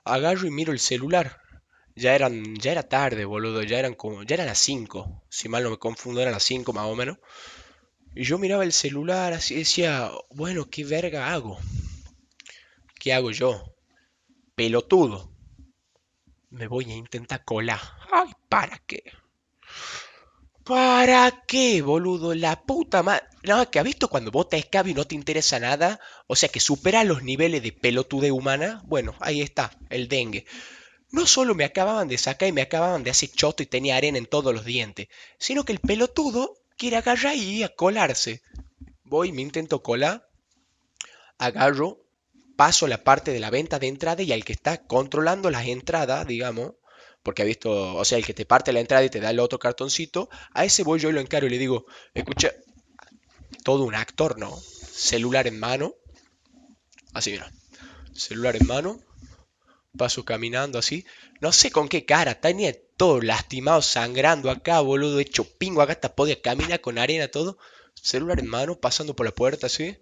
agarro 0.03 0.47
y 0.47 0.51
miro 0.51 0.71
el 0.71 0.79
celular. 0.79 1.41
Ya 1.95 2.15
eran, 2.15 2.55
ya 2.55 2.71
era 2.71 2.83
tarde, 2.83 3.25
boludo, 3.25 3.63
ya 3.63 3.77
eran 3.77 3.95
como, 3.95 4.23
ya 4.23 4.35
eran 4.35 4.47
las 4.47 4.59
5, 4.59 5.23
si 5.29 5.49
mal 5.49 5.63
no 5.63 5.71
me 5.71 5.77
confundo, 5.77 6.21
eran 6.21 6.33
las 6.33 6.43
5 6.43 6.73
más 6.73 6.85
o 6.85 6.95
menos. 6.95 7.17
Y 8.15 8.23
yo 8.23 8.37
miraba 8.37 8.63
el 8.63 8.73
celular 8.73 9.33
así 9.33 9.55
decía, 9.55 10.11
bueno, 10.29 10.69
¿qué 10.69 10.83
verga 10.83 11.31
hago? 11.33 11.59
¿Qué 12.99 13.13
hago 13.13 13.31
yo? 13.31 13.75
Pelotudo. 14.55 15.31
Me 16.49 16.67
voy 16.67 16.91
a 16.91 16.95
intentar 16.95 17.43
colar. 17.43 17.79
Ay, 18.11 18.31
¿para 18.49 18.77
qué? 18.79 19.03
¿Para 20.63 21.43
qué, 21.47 21.81
boludo? 21.81 22.33
La 22.35 22.61
puta 22.61 23.03
madre. 23.03 23.25
No, 23.43 23.69
que 23.71 23.79
ha 23.79 23.83
visto 23.83 24.07
cuando 24.07 24.31
vos 24.31 24.49
te 24.49 24.57
escabio 24.57 24.91
y 24.91 24.95
no 24.95 25.05
te 25.05 25.15
interesa 25.15 25.59
nada. 25.59 25.99
O 26.27 26.35
sea, 26.35 26.49
que 26.49 26.59
supera 26.59 27.03
los 27.03 27.23
niveles 27.23 27.63
de 27.63 27.71
pelotude 27.71 28.31
humana. 28.31 28.81
Bueno, 28.85 29.15
ahí 29.19 29.41
está, 29.41 29.71
el 29.89 30.07
dengue. 30.07 30.45
No 31.11 31.25
solo 31.25 31.55
me 31.55 31.65
acababan 31.65 32.07
de 32.07 32.17
sacar 32.17 32.47
y 32.47 32.53
me 32.53 32.61
acababan 32.61 33.03
de 33.03 33.11
hacer 33.11 33.31
choto 33.31 33.63
y 33.63 33.65
tenía 33.65 33.97
arena 33.97 34.17
en 34.17 34.27
todos 34.27 34.53
los 34.53 34.63
dientes, 34.63 35.07
sino 35.37 35.65
que 35.65 35.73
el 35.73 35.79
pelotudo 35.79 36.57
quiere 36.77 36.97
agarrar 36.97 37.35
y 37.35 37.63
a 37.63 37.69
colarse. 37.69 38.41
Voy, 39.03 39.33
me 39.33 39.41
intento 39.41 39.83
colar, 39.83 40.29
agarro, 41.37 42.05
paso 42.55 42.87
la 42.87 43.03
parte 43.03 43.33
de 43.33 43.39
la 43.39 43.49
venta 43.49 43.77
de 43.77 43.87
entrada 43.87 44.23
y 44.23 44.31
al 44.31 44.45
que 44.45 44.53
está 44.53 44.85
controlando 44.85 45.49
las 45.49 45.67
entradas, 45.67 46.25
digamos, 46.25 46.75
porque 47.23 47.41
ha 47.41 47.45
visto, 47.45 47.95
o 47.95 48.05
sea, 48.05 48.17
el 48.17 48.25
que 48.25 48.33
te 48.33 48.45
parte 48.45 48.73
la 48.73 48.79
entrada 48.79 49.03
y 49.03 49.09
te 49.09 49.19
da 49.19 49.29
el 49.29 49.39
otro 49.39 49.59
cartoncito, 49.59 50.29
a 50.53 50.65
ese 50.65 50.83
voy 50.83 50.99
yo 50.99 51.09
y 51.09 51.13
lo 51.13 51.19
encaro 51.19 51.47
y 51.47 51.49
le 51.49 51.57
digo, 51.57 51.85
escucha, 52.13 52.51
todo 53.63 53.83
un 53.83 53.95
actor, 53.95 54.39
¿no? 54.39 54.57
Celular 54.57 55.47
en 55.47 55.59
mano, 55.59 55.95
así 57.13 57.31
mira, 57.31 57.51
celular 58.13 58.55
en 58.55 58.67
mano, 58.67 58.99
paso 59.97 60.25
caminando 60.25 60.79
así, 60.79 61.05
no 61.39 61.51
sé 61.51 61.71
con 61.71 61.87
qué 61.87 62.05
cara, 62.05 62.39
tenía 62.39 62.73
todo 62.97 63.21
lastimado, 63.21 63.81
sangrando 63.81 64.49
acá, 64.49 64.79
boludo, 64.79 65.19
hecho 65.19 65.43
pingo 65.57 65.81
acá, 65.81 65.93
hasta 65.93 66.15
podía 66.15 66.41
caminar 66.41 66.81
con 66.81 66.97
arena, 66.97 67.27
todo, 67.27 67.57
celular 67.93 68.39
en 68.39 68.47
mano, 68.47 68.79
pasando 68.79 69.15
por 69.15 69.25
la 69.25 69.33
puerta 69.33 69.67
así, 69.67 69.97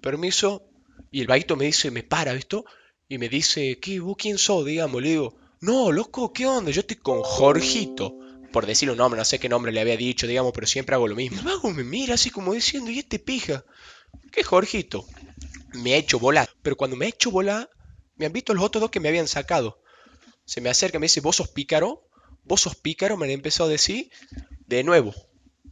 permiso, 0.00 0.68
y 1.10 1.20
el 1.20 1.26
vaguito 1.26 1.56
me 1.56 1.66
dice, 1.66 1.90
me 1.90 2.02
para, 2.02 2.32
¿visto? 2.32 2.64
Y 3.08 3.18
me 3.18 3.28
dice, 3.28 3.78
¿qué, 3.80 4.00
quién 4.18 4.38
sos? 4.38 4.64
Digamos, 4.64 5.02
le 5.02 5.08
digo, 5.10 5.36
no, 5.60 5.92
loco, 5.92 6.32
¿qué 6.32 6.46
onda? 6.46 6.70
Yo 6.70 6.80
estoy 6.80 6.96
con 6.96 7.22
Jorgito. 7.22 8.18
Por 8.52 8.66
decirle 8.66 8.92
un 8.92 8.98
nombre, 8.98 9.18
no 9.18 9.24
sé 9.24 9.38
qué 9.38 9.48
nombre 9.48 9.72
le 9.72 9.80
había 9.80 9.96
dicho, 9.96 10.26
digamos, 10.26 10.52
pero 10.52 10.66
siempre 10.66 10.94
hago 10.94 11.08
lo 11.08 11.16
mismo. 11.16 11.38
El 11.38 11.44
vago 11.44 11.70
me 11.70 11.84
mira 11.84 12.14
así 12.14 12.30
como 12.30 12.54
diciendo, 12.54 12.90
¿y 12.90 13.00
este 13.00 13.18
pija? 13.18 13.64
¿Qué 14.32 14.42
Jorgito? 14.42 15.04
Me 15.74 15.94
ha 15.94 15.96
hecho 15.96 16.18
volar. 16.18 16.48
Pero 16.62 16.76
cuando 16.76 16.96
me 16.96 17.06
ha 17.06 17.08
hecho 17.08 17.30
volar, 17.30 17.68
me 18.16 18.26
han 18.26 18.32
visto 18.32 18.54
los 18.54 18.64
otros 18.64 18.80
dos 18.80 18.90
que 18.90 19.00
me 19.00 19.08
habían 19.08 19.28
sacado. 19.28 19.80
Se 20.44 20.60
me 20.60 20.70
acerca 20.70 20.98
me 20.98 21.04
dice, 21.04 21.20
¿vos 21.20 21.36
sos 21.36 21.48
pícaro? 21.48 22.08
¿Vos 22.44 22.62
sos 22.62 22.76
pícaro? 22.76 23.16
Me 23.16 23.30
empezó 23.32 23.64
a 23.64 23.68
decir. 23.68 24.10
De 24.66 24.84
nuevo. 24.84 25.14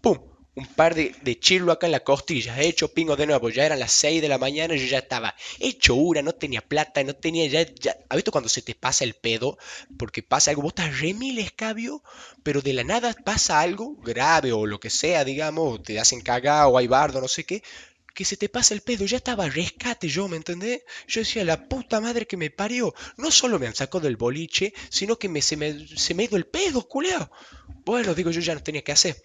¡Pum! 0.03 0.19
Un 0.57 0.67
par 0.67 0.95
de, 0.95 1.15
de 1.23 1.39
acá 1.73 1.87
en 1.87 1.93
la 1.93 2.05
costilla, 2.05 2.61
hecho 2.61 2.93
pingo 2.93 3.17
de 3.17 3.27
nuevo, 3.27 3.51
ya 3.51 3.67
eran 3.67 3.81
las 3.81 3.93
6 3.93 4.23
de 4.23 4.29
la 4.29 4.39
mañana 4.39 4.77
yo 4.77 4.87
ya 4.87 4.99
estaba 4.99 5.35
hecho 5.59 5.97
ura, 5.97 6.23
no 6.23 6.33
tenía 6.33 6.61
plata, 6.61 7.03
no 7.03 7.15
tenía 7.15 7.47
ya, 7.47 7.63
ya, 7.63 7.97
¿has 8.09 8.17
visto 8.17 8.31
cuando 8.31 8.49
se 8.49 8.63
te 8.63 8.75
pasa 8.75 9.05
el 9.05 9.15
pedo? 9.15 9.59
Porque 9.99 10.23
pasa 10.23 10.51
algo, 10.51 10.63
vos 10.63 10.75
estás 10.77 11.01
remil 11.01 11.39
escabio, 11.39 12.03
pero 12.45 12.63
de 12.63 12.73
la 12.73 12.85
nada 12.85 13.15
pasa 13.25 13.61
algo 13.61 13.97
grave 13.97 14.53
o 14.53 14.67
lo 14.67 14.79
que 14.79 14.91
sea, 14.91 15.25
digamos, 15.25 15.83
te 15.83 15.99
hacen 15.99 16.21
cagar 16.21 16.69
o 16.69 16.79
hay 16.79 16.87
bardo, 16.87 17.21
no 17.21 17.29
sé 17.29 17.45
qué, 17.45 17.63
que 18.15 18.25
se 18.25 18.37
te 18.37 18.49
pasa 18.49 18.75
el 18.75 18.81
pedo, 18.83 19.07
ya 19.07 19.17
estaba 19.17 19.49
rescate 19.49 20.07
yo, 20.07 20.29
¿me 20.29 20.37
entendés? 20.37 20.83
Yo 21.09 21.21
decía, 21.21 21.45
la 21.45 21.69
puta 21.69 22.01
madre 22.01 22.27
que 22.27 22.37
me 22.37 22.51
parió, 22.51 22.95
no 23.17 23.33
solo 23.33 23.59
me 23.59 23.67
han 23.67 23.75
sacado 23.75 24.05
del 24.05 24.17
boliche, 24.17 24.73
sino 24.89 25.19
que 25.19 25.29
me, 25.29 25.43
se, 25.43 25.57
me, 25.57 25.89
se 25.89 26.15
me 26.15 26.29
el 26.31 26.47
pedo, 26.47 26.87
culeo. 26.87 27.29
Bueno, 27.85 28.15
digo, 28.15 28.31
yo 28.31 28.41
ya 28.41 28.55
no 28.55 28.63
tenía 28.63 28.83
que 28.83 28.93
hacer 28.93 29.21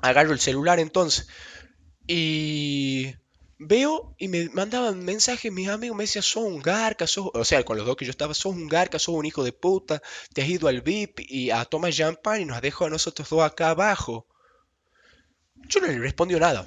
agarro 0.00 0.32
el 0.32 0.40
celular 0.40 0.80
entonces 0.80 1.28
y 2.06 3.14
veo 3.58 4.14
y 4.18 4.28
me 4.28 4.48
mandaban 4.48 5.04
mensajes 5.04 5.52
mis 5.52 5.68
amigos, 5.68 5.96
me 5.96 6.04
decían, 6.04 6.22
sos 6.22 6.44
un 6.44 6.62
garca, 6.62 7.06
sos, 7.06 7.30
o 7.34 7.44
sea, 7.44 7.62
con 7.64 7.76
los 7.76 7.86
dos 7.86 7.96
que 7.96 8.04
yo 8.04 8.10
estaba, 8.10 8.32
sos 8.34 8.54
un 8.54 8.68
garca, 8.68 8.98
sos 8.98 9.14
un 9.14 9.26
hijo 9.26 9.44
de 9.44 9.52
puta, 9.52 10.00
te 10.32 10.42
has 10.42 10.48
ido 10.48 10.68
al 10.68 10.80
VIP 10.80 11.20
y 11.28 11.50
a 11.50 11.64
tomar 11.64 11.92
champán 11.92 12.40
y 12.40 12.44
nos 12.44 12.60
dejado 12.62 12.86
a 12.86 12.90
nosotros 12.90 13.28
dos 13.28 13.42
acá 13.42 13.70
abajo. 13.70 14.26
Yo 15.68 15.80
no 15.80 15.88
le 15.88 15.98
respondió 15.98 16.40
nada. 16.40 16.66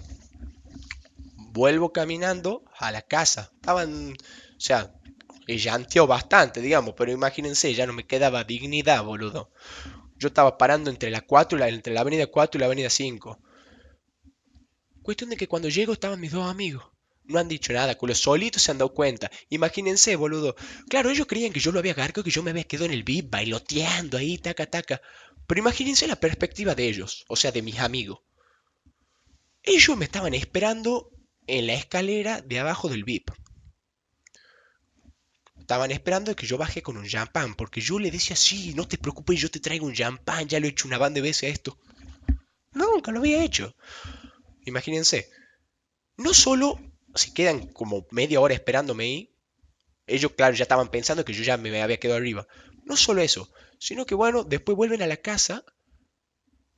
Vuelvo 1.37 1.91
caminando 1.91 2.63
a 2.77 2.91
la 2.91 3.01
casa. 3.01 3.51
Estaban, 3.55 4.13
o 4.13 4.59
sea, 4.59 4.93
llanteó 5.47 6.07
bastante, 6.07 6.61
digamos, 6.61 6.93
pero 6.95 7.11
imagínense, 7.11 7.73
ya 7.73 7.87
no 7.87 7.93
me 7.93 8.05
quedaba 8.05 8.43
dignidad, 8.43 9.03
boludo. 9.03 9.49
Yo 10.21 10.27
estaba 10.27 10.55
parando 10.55 10.91
entre 10.91 11.09
la 11.09 11.21
4 11.21 11.57
la, 11.57 11.67
entre 11.67 11.95
la 11.95 12.01
avenida 12.01 12.27
4 12.27 12.55
y 12.55 12.59
la 12.59 12.67
avenida 12.67 12.91
5. 12.91 13.39
Cuestión 15.01 15.31
de 15.31 15.35
que 15.35 15.47
cuando 15.47 15.67
llego 15.67 15.93
estaban 15.93 16.19
mis 16.19 16.31
dos 16.31 16.47
amigos. 16.47 16.85
No 17.23 17.39
han 17.39 17.47
dicho 17.47 17.73
nada, 17.73 17.97
culo, 17.97 18.13
solitos 18.13 18.61
se 18.61 18.69
han 18.69 18.77
dado 18.77 18.93
cuenta. 18.93 19.31
Imagínense, 19.49 20.15
boludo. 20.15 20.55
Claro, 20.89 21.09
ellos 21.09 21.25
creían 21.25 21.51
que 21.51 21.59
yo 21.59 21.71
lo 21.71 21.79
había 21.79 21.93
agarrado, 21.93 22.23
que 22.23 22.29
yo 22.29 22.43
me 22.43 22.51
había 22.51 22.65
quedado 22.65 22.85
en 22.85 22.91
el 22.91 23.03
VIP 23.03 23.31
bailoteando 23.31 24.15
ahí, 24.15 24.37
taca, 24.37 24.67
taca. 24.67 25.01
Pero 25.47 25.59
imagínense 25.59 26.05
la 26.05 26.19
perspectiva 26.19 26.75
de 26.75 26.87
ellos, 26.87 27.25
o 27.27 27.35
sea, 27.35 27.51
de 27.51 27.63
mis 27.63 27.79
amigos. 27.79 28.19
Ellos 29.63 29.97
me 29.97 30.05
estaban 30.05 30.35
esperando 30.35 31.09
en 31.47 31.65
la 31.65 31.73
escalera 31.73 32.41
de 32.41 32.59
abajo 32.59 32.89
del 32.89 33.05
VIP 33.05 33.31
estaban 35.71 35.91
esperando 35.91 36.35
que 36.35 36.45
yo 36.45 36.57
baje 36.57 36.81
con 36.81 36.97
un 36.97 37.07
champán, 37.07 37.55
porque 37.55 37.79
yo 37.79 37.97
le 37.97 38.11
decía, 38.11 38.35
sí, 38.35 38.73
no 38.73 38.85
te 38.89 38.97
preocupes, 38.97 39.39
yo 39.39 39.49
te 39.49 39.61
traigo 39.61 39.85
un 39.85 39.93
champán, 39.93 40.45
ya 40.49 40.59
lo 40.59 40.65
he 40.65 40.69
hecho 40.71 40.85
una 40.85 40.97
banda 40.97 41.15
de 41.15 41.21
veces 41.21 41.43
a 41.43 41.53
esto. 41.53 41.77
Nunca 42.73 43.09
lo 43.13 43.19
había 43.19 43.41
hecho. 43.41 43.73
Imagínense, 44.65 45.29
no 46.17 46.33
solo 46.33 46.77
se 47.15 47.33
quedan 47.33 47.67
como 47.67 48.05
media 48.11 48.41
hora 48.41 48.53
esperándome 48.53 49.05
ahí, 49.05 49.35
ellos, 50.07 50.33
claro, 50.33 50.53
ya 50.55 50.63
estaban 50.63 50.91
pensando 50.91 51.23
que 51.23 51.31
yo 51.31 51.41
ya 51.41 51.55
me 51.55 51.81
había 51.81 52.01
quedado 52.01 52.17
arriba. 52.17 52.45
No 52.83 52.97
solo 52.97 53.21
eso, 53.21 53.49
sino 53.79 54.05
que 54.05 54.13
bueno, 54.13 54.43
después 54.43 54.75
vuelven 54.75 55.01
a 55.03 55.07
la 55.07 55.21
casa 55.21 55.63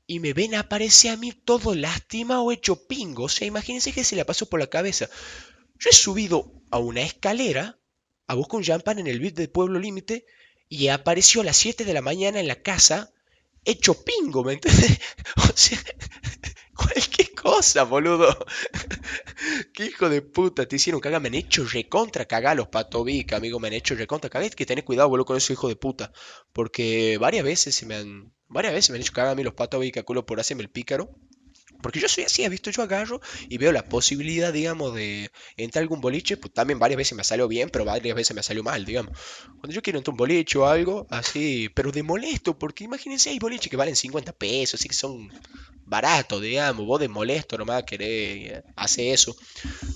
y 0.05 0.19
me 0.19 0.33
ven 0.33 0.53
aparecer 0.53 1.13
a 1.13 1.17
mí 1.17 1.31
todo 1.31 1.73
lastimado, 1.73 2.51
hecho 2.51 2.87
pingo. 2.87 3.23
O 3.23 3.29
sea, 3.29 3.47
imagínense 3.47 3.91
que 3.91 4.03
se 4.03 4.15
le 4.15 4.23
pasó 4.23 4.45
por 4.45 4.59
la 4.59 4.67
cabeza. 4.67 5.09
Yo 5.79 5.89
he 5.89 5.95
subido 5.95 6.61
a 6.69 6.77
una 6.77 7.01
escalera 7.01 7.79
a 8.27 8.35
buscar 8.35 8.57
un 8.57 8.63
champán 8.63 8.99
en 8.99 9.07
el 9.07 9.19
beat 9.19 9.35
del 9.35 9.49
Pueblo 9.49 9.79
Límite 9.79 10.25
y 10.69 10.87
apareció 10.87 11.41
a 11.41 11.45
las 11.45 11.57
7 11.57 11.85
de 11.85 11.93
la 11.93 12.01
mañana 12.01 12.39
en 12.39 12.47
la 12.47 12.61
casa 12.61 13.13
hecho 13.65 14.03
pingo, 14.03 14.43
¿me 14.43 14.53
entiendes? 14.53 14.99
O 15.37 15.55
sea, 15.55 15.79
cualquier 16.75 17.33
cosa, 17.33 17.83
boludo. 17.83 18.35
Qué 19.73 19.85
hijo 19.85 20.09
de 20.09 20.21
puta, 20.21 20.65
te 20.65 20.75
hicieron 20.75 21.01
cagar, 21.01 21.21
me 21.21 21.27
han 21.27 21.35
hecho 21.35 21.65
recontra 21.65 22.25
cagar 22.25 22.57
los 22.57 22.67
patovic, 22.67 23.33
amigo, 23.33 23.59
me 23.59 23.67
han 23.67 23.73
hecho 23.73 23.95
recontra 23.95 24.29
cagar. 24.29 24.43
Hay 24.43 24.49
que 24.51 24.65
tener 24.65 24.83
cuidado, 24.83 25.09
boludo, 25.09 25.25
con 25.25 25.37
eso, 25.37 25.53
hijo 25.53 25.67
de 25.67 25.75
puta. 25.75 26.11
Porque 26.51 27.17
varias 27.19 27.43
veces 27.43 27.75
se 27.75 27.85
me 27.85 27.95
han, 27.95 28.33
varias 28.47 28.73
veces 28.73 28.91
me 28.91 28.97
han 28.97 29.01
hecho 29.01 29.13
cagar 29.13 29.31
a 29.31 29.35
mí 29.35 29.43
los 29.43 29.53
patovic, 29.53 30.03
culo 30.03 30.25
por 30.25 30.39
hacerme 30.39 30.63
el 30.63 30.69
pícaro. 30.69 31.09
Porque 31.83 31.99
yo 31.99 32.07
soy 32.07 32.23
así, 32.23 32.43
¿has 32.45 32.49
visto? 32.49 32.71
Yo 32.71 32.81
agarro 32.81 33.21
y 33.49 33.57
veo 33.59 33.71
la 33.71 33.87
posibilidad, 33.87 34.51
digamos, 34.51 34.95
de 34.95 35.31
entrar 35.57 35.83
algún 35.83 36.01
boliche, 36.01 36.37
pues 36.37 36.53
también 36.53 36.79
varias 36.79 36.97
veces 36.97 37.15
me 37.15 37.23
salió 37.23 37.47
bien, 37.47 37.69
pero 37.69 37.85
varias 37.85 38.15
veces 38.15 38.35
me 38.35 38.41
salió 38.41 38.63
mal, 38.63 38.85
digamos. 38.85 39.11
Cuando 39.59 39.73
yo 39.73 39.81
quiero 39.81 39.99
entrar 39.99 40.13
un 40.13 40.17
boliche 40.17 40.57
o 40.57 40.65
algo, 40.65 41.05
así, 41.09 41.69
pero 41.75 41.91
de 41.91 42.01
molesto, 42.01 42.57
porque 42.57 42.85
imagínense, 42.85 43.29
hay 43.29 43.37
boliches 43.37 43.69
que 43.69 43.77
valen 43.77 43.95
50 43.95 44.31
pesos, 44.31 44.79
así 44.79 44.87
que 44.87 44.95
son 44.95 45.29
baratos, 45.85 46.41
digamos, 46.41 46.85
vos 46.85 46.99
de 46.99 47.07
molesto 47.07 47.57
nomás 47.57 47.83
querés 47.83 48.63
hacer 48.75 49.13
eso. 49.13 49.35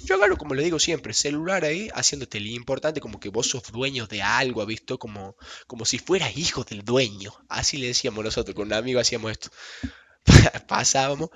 Yo 0.03 0.15
agarro, 0.15 0.37
como 0.37 0.53
le 0.53 0.63
digo 0.63 0.79
siempre, 0.79 1.13
celular 1.13 1.63
ahí, 1.63 1.89
haciéndote 1.93 2.39
lo 2.39 2.47
importante, 2.47 2.99
como 2.99 3.19
que 3.19 3.29
vos 3.29 3.47
sos 3.47 3.63
dueño 3.71 4.07
de 4.07 4.21
algo, 4.21 4.61
¿has 4.61 4.67
visto? 4.67 4.99
Como, 4.99 5.35
como 5.67 5.85
si 5.85 5.99
fueras 5.99 6.37
hijo 6.37 6.63
del 6.63 6.83
dueño. 6.83 7.33
Así 7.49 7.77
le 7.77 7.87
decíamos 7.87 8.23
nosotros, 8.23 8.55
con 8.55 8.67
un 8.67 8.73
amigo 8.73 8.99
hacíamos 8.99 9.31
esto. 9.31 9.49
Pasábamos, 10.67 11.29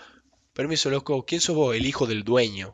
Permiso, 0.53 0.89
loco, 0.89 1.25
¿quién 1.25 1.41
sos 1.41 1.55
vos? 1.55 1.75
El 1.75 1.85
hijo 1.85 2.07
del 2.07 2.23
dueño. 2.23 2.73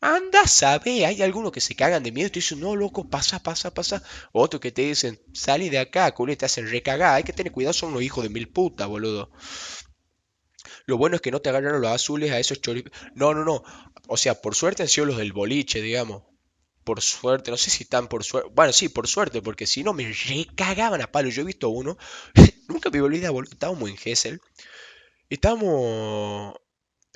Anda, 0.00 0.46
sabe, 0.46 1.04
hay 1.04 1.22
algunos 1.22 1.50
que 1.50 1.60
se 1.60 1.74
cagan 1.74 2.02
de 2.04 2.12
miedo 2.12 2.28
y 2.28 2.30
te 2.30 2.38
dicen, 2.38 2.60
no, 2.60 2.76
loco, 2.76 3.08
pasa, 3.08 3.42
pasa, 3.42 3.74
pasa. 3.74 4.02
Otros 4.32 4.60
que 4.60 4.70
te 4.70 4.82
dicen, 4.82 5.20
salí 5.32 5.70
de 5.70 5.78
acá, 5.78 6.12
culo, 6.12 6.36
te 6.36 6.46
hacen 6.46 6.70
recagar. 6.70 7.14
Hay 7.16 7.24
que 7.24 7.32
tener 7.32 7.52
cuidado, 7.52 7.72
son 7.72 7.92
los 7.92 8.02
hijos 8.02 8.22
de 8.22 8.30
mil 8.30 8.48
putas, 8.48 8.86
boludo. 8.86 9.30
Lo 10.86 10.96
bueno 10.96 11.16
es 11.16 11.22
que 11.22 11.30
no 11.30 11.40
te 11.40 11.48
agarraron 11.50 11.82
los 11.82 11.90
azules 11.90 12.30
a 12.30 12.38
esos 12.38 12.60
choripes. 12.60 12.92
No, 13.14 13.34
no, 13.34 13.44
no. 13.44 13.62
O 14.06 14.16
sea, 14.16 14.40
por 14.40 14.54
suerte 14.54 14.82
han 14.82 14.88
sido 14.88 15.06
los 15.06 15.16
del 15.16 15.32
boliche, 15.32 15.82
digamos. 15.82 16.22
Por 16.84 17.02
suerte, 17.02 17.50
no 17.50 17.56
sé 17.56 17.70
si 17.70 17.82
están 17.82 18.08
por 18.08 18.24
suerte. 18.24 18.50
Bueno, 18.54 18.72
sí, 18.72 18.88
por 18.88 19.06
suerte, 19.06 19.42
porque 19.42 19.66
si 19.66 19.82
no 19.82 19.92
me 19.92 20.10
recagaban 20.10 21.02
a 21.02 21.12
palo. 21.12 21.28
Yo 21.28 21.42
he 21.42 21.44
visto 21.44 21.68
uno. 21.68 21.98
Nunca 22.68 22.90
me 22.90 23.00
olvidé, 23.00 23.28
boludo. 23.28 23.52
Estábamos 23.52 23.90
en 23.90 23.96
Gessel. 23.96 24.40
Estamos 25.30 26.54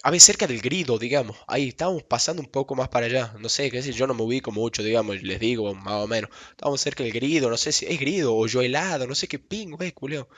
a 0.05 0.11
ver, 0.11 0.21
cerca 0.21 0.47
del 0.47 0.61
grido, 0.61 0.99
digamos. 0.99 1.37
Ahí 1.49 1.69
estábamos 1.69 2.03
pasando 2.05 2.43
un 2.43 2.49
poco 2.51 2.75
más 2.75 2.89
para 2.89 3.07
allá. 3.07 3.35
No 3.41 3.49
sé, 3.49 3.71
qué 3.71 3.79
decir, 3.79 3.95
yo 3.95 4.07
no 4.07 4.15
me 4.15 4.23
ubico 4.25 4.53
mucho, 4.53 4.83
digamos, 4.83 5.23
les 5.23 5.41
digo, 5.41 5.75
más 5.75 5.95
o 6.05 6.09
menos. 6.09 6.31
Estábamos 6.51 6.81
cerca 6.81 7.05
del 7.05 7.13
grido, 7.13 7.51
no 7.51 7.57
sé 7.57 7.73
si 7.73 7.87
es 7.87 7.99
grido 8.01 8.37
o 8.37 8.47
yo 8.47 8.63
helado, 8.63 9.07
no 9.07 9.15
sé 9.15 9.29
qué 9.29 9.39
pingo 9.39 9.83
es, 9.83 9.93
culeo. 9.95 10.29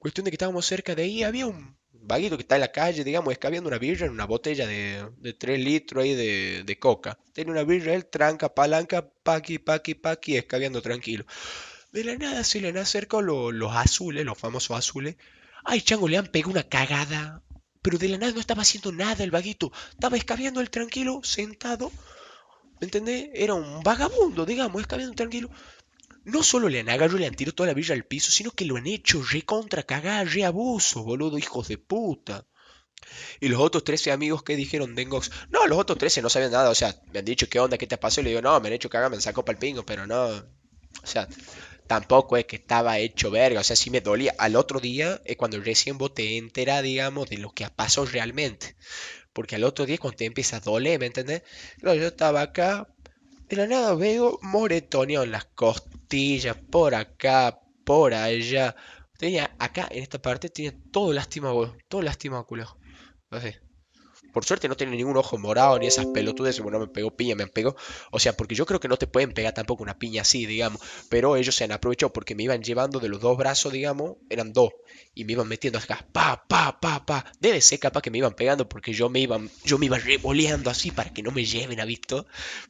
Cuestión 0.00 0.24
de 0.26 0.30
que 0.32 0.36
estábamos 0.36 0.66
cerca 0.66 0.94
de 0.94 1.04
ahí, 1.04 1.22
había 1.24 1.46
un 1.48 1.76
vaguito 1.92 2.36
que 2.38 2.42
está 2.42 2.56
en 2.56 2.62
la 2.62 2.72
calle, 2.72 3.04
digamos, 3.04 3.32
escabeando 3.32 3.68
una 3.68 3.78
birra 3.78 4.06
en 4.06 4.12
una 4.12 4.26
botella 4.26 4.66
de, 4.66 5.08
de 5.18 5.34
3 5.34 5.60
litros 5.60 6.04
ahí 6.04 6.14
de, 6.14 6.64
de 6.64 6.78
coca. 6.78 7.18
Tiene 7.34 7.52
una 7.52 7.64
birra, 7.64 7.94
él 7.94 8.06
tranca, 8.06 8.54
palanca, 8.54 9.10
paqui, 9.24 9.58
paqui, 9.58 9.94
paqui, 9.96 10.36
escabeando 10.36 10.82
tranquilo. 10.82 11.26
De 11.92 12.02
la 12.04 12.16
nada 12.16 12.42
se 12.44 12.60
le 12.60 12.68
han 12.68 12.78
acercado 12.78 13.22
lo- 13.22 13.52
los 13.52 13.72
azules, 13.76 14.24
los 14.24 14.38
famosos 14.38 14.76
azules. 14.76 15.16
Ay, 15.64 15.82
chango, 15.82 16.08
le 16.08 16.18
han 16.18 16.26
pegado 16.26 16.52
una 16.52 16.62
cagada. 16.62 17.42
Pero 17.82 17.98
de 17.98 18.08
la 18.08 18.18
nada 18.18 18.32
no 18.32 18.40
estaba 18.40 18.62
haciendo 18.62 18.92
nada 18.92 19.24
el 19.24 19.30
vaguito. 19.30 19.72
Estaba 19.90 20.16
escabeando 20.16 20.60
el 20.60 20.70
tranquilo, 20.70 21.20
sentado. 21.24 21.90
¿Me 22.80 22.86
entendés? 22.86 23.30
Era 23.34 23.54
un 23.54 23.82
vagabundo, 23.82 24.44
digamos, 24.44 24.80
escabeando 24.80 25.14
tranquilo. 25.14 25.50
No 26.24 26.42
solo 26.42 26.68
le 26.68 26.80
han 26.80 26.90
agarrado 26.90 27.16
y 27.16 27.20
le 27.20 27.26
han 27.26 27.34
tirado 27.34 27.54
toda 27.54 27.68
la 27.68 27.74
villa 27.74 27.94
al 27.94 28.04
piso, 28.04 28.30
sino 28.30 28.50
que 28.50 28.66
lo 28.66 28.76
han 28.76 28.86
hecho 28.86 29.22
recontra 29.22 29.82
cagar, 29.82 30.28
re 30.28 30.44
abuso, 30.44 31.02
boludo, 31.02 31.38
hijos 31.38 31.68
de 31.68 31.78
puta. 31.78 32.46
Y 33.40 33.48
los 33.48 33.60
otros 33.60 33.84
13 33.84 34.12
amigos 34.12 34.42
que 34.42 34.56
dijeron 34.56 34.94
Dengox, 34.94 35.30
no, 35.50 35.66
los 35.66 35.78
otros 35.78 35.98
13 35.98 36.20
no 36.20 36.28
sabían 36.28 36.52
nada, 36.52 36.68
o 36.68 36.74
sea, 36.74 36.94
me 37.12 37.20
han 37.20 37.24
dicho 37.24 37.48
qué 37.48 37.58
onda, 37.58 37.78
qué 37.78 37.86
te 37.86 37.96
pasó, 37.96 38.20
y 38.20 38.24
le 38.24 38.30
digo, 38.30 38.42
no, 38.42 38.60
me 38.60 38.68
han 38.68 38.74
hecho 38.74 38.90
cagar, 38.90 39.10
me 39.10 39.16
han 39.16 39.22
sacado 39.22 39.44
pa'l 39.44 39.56
pingo, 39.56 39.84
pero 39.84 40.06
no, 40.06 40.26
o 40.26 41.06
sea, 41.06 41.26
tampoco 41.90 42.36
es 42.36 42.44
que 42.44 42.54
estaba 42.54 43.00
hecho 43.00 43.32
verga, 43.32 43.58
o 43.58 43.64
sea, 43.64 43.74
sí 43.74 43.90
me 43.90 44.00
dolía. 44.00 44.32
Al 44.38 44.54
otro 44.54 44.78
día 44.78 45.20
es 45.24 45.36
cuando 45.36 45.58
recién 45.60 45.98
vos 45.98 46.14
te 46.14 46.36
enteras, 46.36 46.84
digamos, 46.84 47.28
de 47.28 47.38
lo 47.38 47.50
que 47.50 47.68
pasó 47.68 48.06
realmente. 48.06 48.76
Porque 49.32 49.56
al 49.56 49.64
otro 49.64 49.86
día 49.86 49.98
cuando 49.98 50.18
te 50.18 50.24
empieza 50.24 50.58
a 50.58 50.60
doler, 50.60 51.00
¿me 51.00 51.06
entendés? 51.06 51.42
No, 51.82 51.92
yo 51.92 52.06
estaba 52.06 52.42
acá, 52.42 52.86
de 53.48 53.56
la 53.56 53.66
nada 53.66 53.96
veo 53.96 54.38
moretoneado 54.40 55.24
en 55.24 55.32
las 55.32 55.46
costillas, 55.46 56.56
por 56.70 56.94
acá, 56.94 57.58
por 57.84 58.14
allá. 58.14 58.76
Tenía 59.18 59.56
acá, 59.58 59.88
en 59.90 60.04
esta 60.04 60.22
parte, 60.22 60.48
tenía 60.48 60.72
todo 60.92 61.12
lastimado, 61.12 61.76
todo 61.88 62.02
lastimado, 62.02 62.46
culo. 62.46 62.78
Así. 63.30 63.50
Por 64.32 64.44
suerte 64.44 64.68
no 64.68 64.76
tiene 64.76 64.96
ningún 64.96 65.16
ojo 65.16 65.38
morado 65.38 65.78
ni 65.78 65.86
esas 65.86 66.06
pelotudes, 66.06 66.60
bueno, 66.60 66.78
me 66.78 66.86
pegó 66.88 67.10
piña, 67.16 67.34
me 67.34 67.46
pegó. 67.46 67.76
O 68.10 68.18
sea, 68.18 68.36
porque 68.36 68.54
yo 68.54 68.66
creo 68.66 68.80
que 68.80 68.88
no 68.88 68.96
te 68.96 69.06
pueden 69.06 69.32
pegar 69.32 69.54
tampoco 69.54 69.82
una 69.82 69.98
piña 69.98 70.22
así, 70.22 70.46
digamos. 70.46 70.80
Pero 71.08 71.36
ellos 71.36 71.54
se 71.54 71.64
han 71.64 71.72
aprovechado 71.72 72.12
porque 72.12 72.34
me 72.34 72.44
iban 72.44 72.62
llevando 72.62 73.00
de 73.00 73.08
los 73.08 73.20
dos 73.20 73.36
brazos, 73.36 73.72
digamos, 73.72 74.16
eran 74.28 74.52
dos. 74.52 74.70
Y 75.14 75.24
me 75.24 75.32
iban 75.32 75.48
metiendo 75.48 75.78
acá, 75.78 76.06
pa, 76.12 76.44
pa, 76.48 76.78
pa, 76.80 77.04
pa. 77.04 77.32
Debe 77.40 77.60
ser 77.60 77.78
capaz 77.78 78.02
que 78.02 78.10
me 78.10 78.18
iban 78.18 78.34
pegando 78.34 78.68
porque 78.68 78.92
yo 78.92 79.08
me 79.08 79.20
iba, 79.20 79.40
yo 79.64 79.78
me 79.78 79.86
iba 79.86 79.98
revoleando 79.98 80.70
así 80.70 80.90
para 80.90 81.12
que 81.12 81.22
no 81.22 81.30
me 81.30 81.44
lleven, 81.44 81.80
¿ha 81.80 81.84
visto? 81.84 82.26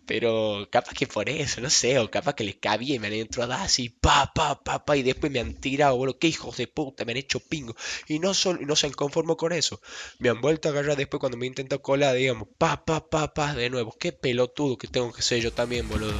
Pero 0.06 0.68
capaz 0.70 0.94
que 0.94 1.06
por 1.06 1.28
eso, 1.28 1.60
no 1.60 1.70
sé, 1.70 1.98
o 1.98 2.10
capaz 2.10 2.34
que 2.34 2.44
les 2.44 2.56
cabía 2.56 2.94
y 2.94 2.98
me 2.98 3.08
han 3.08 3.12
entrado 3.14 3.52
así, 3.52 3.88
pa, 3.88 4.32
pa, 4.34 4.62
pa, 4.62 4.84
pa, 4.84 4.96
y 4.96 5.02
después 5.02 5.30
me 5.32 5.40
han 5.40 5.54
tirado, 5.54 5.96
boludo, 5.96 6.18
qué 6.18 6.28
hijos 6.28 6.56
de 6.56 6.66
puta, 6.66 7.04
me 7.04 7.12
han 7.12 7.18
hecho 7.18 7.40
pingo. 7.40 7.74
Y 8.08 8.18
no, 8.18 8.34
solo, 8.34 8.60
no 8.66 8.76
se 8.76 8.86
han 8.86 8.92
conformado 8.92 9.36
con 9.36 9.52
eso. 9.52 9.80
Me 10.18 10.28
han 10.28 10.40
vuelto 10.40 10.68
a 10.68 10.72
agarrar 10.72 10.96
después 10.96 11.20
cuando 11.20 11.38
me 11.38 11.46
intento 11.50 11.82
colar, 11.82 12.14
digamos, 12.14 12.48
pa, 12.58 12.84
pa, 12.84 13.08
pa, 13.08 13.34
pa, 13.34 13.54
de 13.54 13.70
nuevo. 13.70 13.94
Qué 13.98 14.12
pelotudo 14.12 14.78
que 14.78 14.88
tengo 14.88 15.12
que 15.12 15.22
ser 15.22 15.40
yo 15.40 15.52
también, 15.52 15.88
boludo. 15.88 16.14